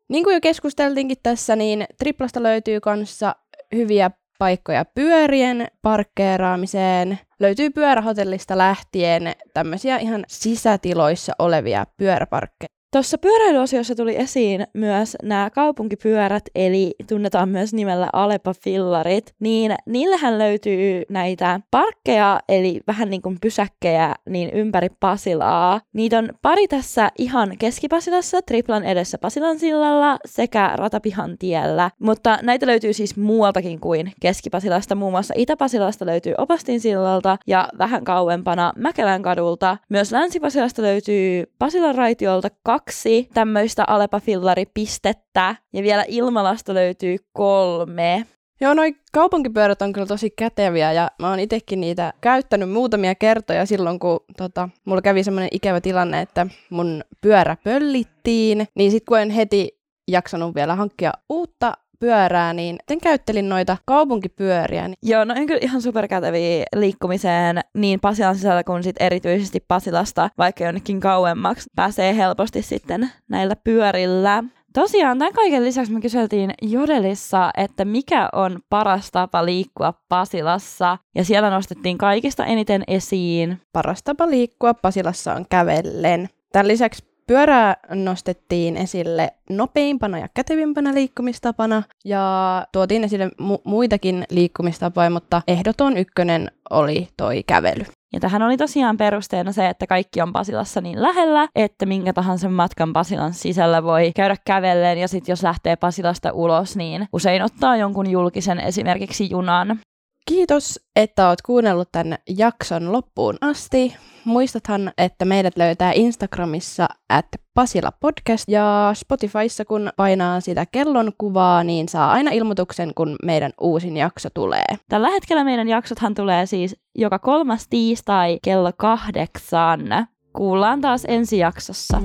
Niin 0.10 0.24
kuin 0.24 0.34
jo 0.34 0.42
keskusteltiinkin 0.42 1.18
tässä, 1.24 1.56
niin 1.56 1.86
Triplasta 1.98 2.44
löytyy 2.44 2.80
kanssa 2.80 3.36
hyviä 3.76 4.12
paikkoja 4.40 4.86
pyörien 4.86 5.68
parkkeeraamiseen. 5.82 7.20
Löytyy 7.40 7.70
pyörähotellista 7.70 8.58
lähtien 8.58 9.34
tämmöisiä 9.54 9.98
ihan 9.98 10.26
sisätiloissa 10.28 11.34
olevia 11.40 11.86
pyöräparkkeja. 11.98 12.77
Tuossa 12.98 13.18
pyöräilyosiossa 13.18 13.96
tuli 13.96 14.16
esiin 14.16 14.68
myös 14.74 15.16
nämä 15.24 15.50
kaupunkipyörät, 15.50 16.44
eli 16.56 16.96
tunnetaan 17.10 17.50
myös 17.50 17.74
nimellä 17.74 18.10
Alepa-fillarit, 18.14 19.36
niin 19.40 19.76
niillähän 19.86 20.38
löytyy 20.38 21.04
näitä 21.10 21.60
parkkeja, 21.72 22.40
eli 22.50 22.82
vähän 22.88 23.10
niin 23.10 23.22
kuin 23.22 23.38
pysäkkejä, 23.42 24.16
niin 24.30 24.50
ympäri 24.50 24.88
Pasilaa. 25.00 25.82
Niitä 25.94 26.18
on 26.18 26.30
pari 26.42 26.68
tässä 26.68 27.12
ihan 27.18 27.54
keskipasilassa, 27.60 28.42
triplan 28.42 28.84
edessä 28.84 29.18
Pasilan 29.18 29.60
sillalla 29.60 30.18
sekä 30.26 30.72
Ratapihan 30.76 31.38
tiellä, 31.38 31.92
mutta 32.00 32.40
näitä 32.42 32.68
löytyy 32.68 32.94
siis 32.94 33.18
muualtakin 33.18 33.80
kuin 33.80 34.12
keskipasilasta, 34.22 34.96
muun 34.96 35.12
muassa 35.12 35.34
Itä-Pasilasta 35.38 36.06
löytyy 36.06 36.34
Opastin 36.38 36.80
sillalta 36.80 37.38
ja 37.48 37.70
vähän 37.78 38.04
kauempana 38.04 38.74
Mäkelän 38.78 39.22
kadulta. 39.22 39.78
Myös 39.90 40.12
Länsi-Pasilasta 40.12 40.82
löytyy 40.82 41.44
Pasilan 41.60 41.96
raitiolta 41.96 42.50
kaksi 42.64 42.87
tämmöistä 43.34 43.84
Alepa-fillaripistettä 43.88 45.56
ja 45.74 45.84
vielä 45.84 46.06
Ilmalasta 46.08 46.74
löytyy 46.74 47.18
kolme. 47.34 48.26
Joo, 48.62 48.74
noi 48.74 48.96
kaupunkipyörät 49.14 49.82
on 49.82 49.94
kyllä 49.94 50.08
tosi 50.08 50.30
käteviä 50.30 50.94
ja 50.94 51.12
mä 51.20 51.30
oon 51.30 51.40
itsekin 51.40 51.82
niitä 51.82 52.14
käyttänyt 52.22 52.70
muutamia 52.70 53.16
kertoja 53.16 53.66
silloin, 53.66 54.00
kun 54.00 54.20
tota, 54.38 54.70
mulla 54.86 55.02
kävi 55.02 55.24
semmoinen 55.24 55.50
ikävä 55.52 55.82
tilanne, 55.82 56.22
että 56.22 56.48
mun 56.70 57.04
pyörä 57.22 57.58
pöllittiin, 57.64 58.68
niin 58.76 58.92
sit 58.92 59.04
kun 59.08 59.20
en 59.20 59.30
heti 59.30 59.80
jaksanut 60.08 60.56
vielä 60.56 60.76
hankkia 60.76 61.12
uutta 61.30 61.74
pyörää, 62.00 62.54
niin 62.54 62.76
sen 62.88 63.02
käyttelin 63.02 63.50
noita 63.50 63.78
kaupunkipyöriä. 63.86 64.90
Joo, 65.04 65.26
no 65.26 65.34
on 65.38 65.46
kyllä 65.46 65.60
ihan 65.62 65.82
superkäteviä 65.82 66.66
liikkumiseen 66.76 67.62
niin 67.74 68.00
Pasilan 68.00 68.36
sisällä 68.36 68.64
kuin 68.64 68.84
sit 68.84 68.96
erityisesti 69.00 69.60
Pasilasta, 69.68 70.30
vaikka 70.38 70.64
jonnekin 70.64 71.00
kauemmaksi 71.00 71.70
pääsee 71.76 72.16
helposti 72.18 72.62
sitten 72.62 73.10
näillä 73.30 73.56
pyörillä. 73.64 74.44
Tosiaan 74.74 75.20
tämän 75.20 75.34
kaiken 75.34 75.64
lisäksi 75.64 75.94
me 75.94 76.02
kyseltiin 76.02 76.54
Jodelissa, 76.62 77.52
että 77.58 77.86
mikä 77.86 78.30
on 78.34 78.60
paras 78.70 79.12
tapa 79.12 79.46
liikkua 79.46 79.94
Pasilassa, 80.10 80.98
ja 81.16 81.24
siellä 81.24 81.50
nostettiin 81.50 81.98
kaikista 81.98 82.46
eniten 82.46 82.84
esiin. 82.88 83.62
Paras 83.74 84.04
tapa 84.04 84.30
liikkua 84.30 84.74
Pasilassa 84.74 85.34
on 85.34 85.46
kävellen. 85.50 86.30
Tämän 86.52 86.68
lisäksi 86.68 87.17
Pyörää 87.28 87.78
nostettiin 87.90 88.78
esille 88.78 89.34
nopeimpana 89.50 90.20
ja 90.20 90.28
kätevimpänä 90.34 90.94
liikkumistapana 90.94 91.84
ja 92.06 92.66
tuotiin 92.72 93.04
esille 93.04 93.28
mu- 93.28 93.62
muitakin 93.64 94.24
liikkumistapoja, 94.30 95.10
mutta 95.10 95.42
ehdoton 95.48 95.98
ykkönen 95.98 96.52
oli 96.70 97.08
toi 97.18 97.44
kävely. 97.48 97.86
Ja 98.14 98.20
tähän 98.20 98.42
oli 98.42 98.58
tosiaan 98.58 98.98
perusteena 98.98 99.52
se, 99.52 99.70
että 99.70 99.88
kaikki 99.88 100.22
on 100.22 100.34
Pasilassa 100.34 100.82
niin 100.82 101.02
lähellä, 101.02 101.48
että 101.56 101.86
minkä 101.86 102.14
tahansa 102.14 102.50
matkan 102.50 102.94
Pasilan 102.94 103.34
sisällä 103.34 103.84
voi 103.84 104.12
käydä 104.16 104.36
kävellen 104.46 104.98
ja 104.98 105.08
sitten 105.08 105.32
jos 105.32 105.44
lähtee 105.44 105.76
Pasilasta 105.76 106.32
ulos, 106.32 106.76
niin 106.76 107.08
usein 107.14 107.44
ottaa 107.44 107.78
jonkun 107.78 108.10
julkisen 108.10 108.60
esimerkiksi 108.60 109.30
junan. 109.30 109.80
Kiitos, 110.28 110.80
että 110.96 111.30
oot 111.30 111.42
kuunnellut 111.42 111.90
tämän 111.92 112.18
jakson 112.38 112.92
loppuun 112.92 113.38
asti. 113.42 113.96
Muistathan, 114.26 114.92
että 114.98 115.26
meidät 115.26 115.58
löytää 115.58 115.92
Instagramissa 115.92 116.88
at 117.10 117.26
Pasila 117.54 117.92
Podcast 118.00 118.44
ja 118.48 118.92
Spotifyssa 118.94 119.66
kun 119.66 119.90
painaa 119.98 120.40
sitä 120.40 120.66
kellon 120.66 121.12
kuvaa, 121.18 121.64
niin 121.64 121.90
saa 121.90 122.12
aina 122.12 122.32
ilmoituksen, 122.32 122.92
kun 122.96 123.16
meidän 123.26 123.52
uusin 123.62 123.98
jakso 123.98 124.30
tulee. 124.34 124.66
Tällä 124.90 125.10
hetkellä 125.10 125.44
meidän 125.44 125.70
jaksothan 125.70 126.16
tulee 126.16 126.46
siis 126.46 126.76
joka 126.96 127.20
kolmas 127.20 127.68
tiistai 127.70 128.40
kello 128.44 128.72
kahdeksan. 128.78 130.08
Kuullaan 130.34 130.82
taas 130.82 131.06
ensi 131.08 131.38
jaksossa. 131.38 132.02